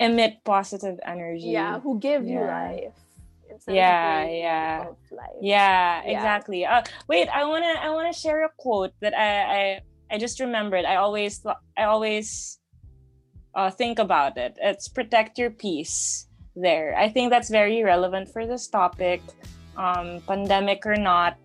emit 0.00 0.42
positive 0.44 0.98
energy 1.04 1.52
yeah 1.52 1.78
who 1.80 1.98
give 2.00 2.24
yeah. 2.24 2.32
you 2.32 2.40
life 2.46 2.94
yeah 3.68 4.24
yeah 4.24 4.84
yeah 5.40 6.02
exactly 6.02 6.64
uh, 6.64 6.82
wait 7.08 7.28
i 7.28 7.44
want 7.44 7.62
to 7.62 7.74
i 7.82 7.90
want 7.90 8.12
to 8.12 8.18
share 8.18 8.44
a 8.44 8.50
quote 8.56 8.92
that 9.00 9.12
I, 9.12 9.28
I 9.28 9.80
i 10.10 10.18
just 10.18 10.40
remembered 10.40 10.84
i 10.84 10.96
always 10.96 11.44
i 11.76 11.84
always 11.84 12.60
uh, 13.54 13.70
think 13.70 13.98
about 13.98 14.36
it. 14.36 14.56
It's 14.60 14.88
protect 14.88 15.38
your 15.38 15.50
peace 15.50 16.26
there. 16.54 16.96
I 16.96 17.08
think 17.08 17.30
that's 17.30 17.50
very 17.50 17.82
relevant 17.82 18.28
for 18.28 18.46
this 18.46 18.68
topic, 18.68 19.22
um, 19.76 20.20
pandemic 20.26 20.86
or 20.86 20.96
not. 20.96 21.36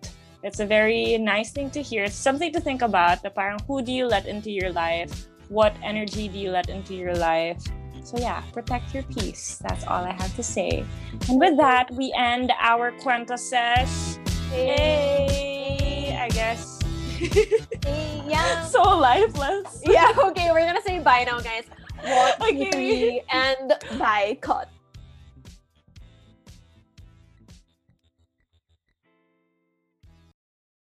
It's 0.42 0.60
a 0.60 0.66
very 0.66 1.18
nice 1.18 1.50
thing 1.50 1.70
to 1.70 1.82
hear. 1.82 2.04
It's 2.04 2.14
something 2.14 2.52
to 2.52 2.60
think 2.60 2.82
about. 2.82 3.22
The 3.22 3.30
parang 3.30 3.58
who 3.66 3.82
do 3.82 3.90
you 3.92 4.06
let 4.06 4.26
into 4.26 4.50
your 4.50 4.70
life? 4.70 5.26
What 5.48 5.74
energy 5.82 6.28
do 6.28 6.38
you 6.38 6.50
let 6.50 6.68
into 6.68 6.94
your 6.94 7.14
life? 7.14 7.62
So 8.06 8.18
yeah, 8.18 8.40
protect 8.52 8.94
your 8.94 9.02
peace. 9.02 9.58
That's 9.60 9.84
all 9.84 10.04
I 10.04 10.12
have 10.12 10.30
to 10.36 10.42
say. 10.42 10.84
And 11.28 11.40
with 11.40 11.56
that, 11.56 11.90
we 11.90 12.14
end 12.16 12.52
our 12.56 12.92
Kwento 13.02 13.36
Sesh. 13.36 14.14
Hey, 14.52 16.16
I 16.16 16.28
guess. 16.28 16.78
hey, 17.18 18.22
yeah. 18.28 18.62
So 18.70 18.80
lifeless. 18.98 19.82
Yeah, 19.84 20.12
okay, 20.16 20.52
we're 20.52 20.66
gonna 20.66 20.82
say 20.82 21.00
bye 21.00 21.24
now, 21.26 21.40
guys. 21.40 21.64
One, 22.06 22.32
okay. 22.42 22.64
two, 22.66 22.70
three, 22.70 23.22
and 23.32 23.74
bye, 23.98 24.38
cut. 24.40 24.68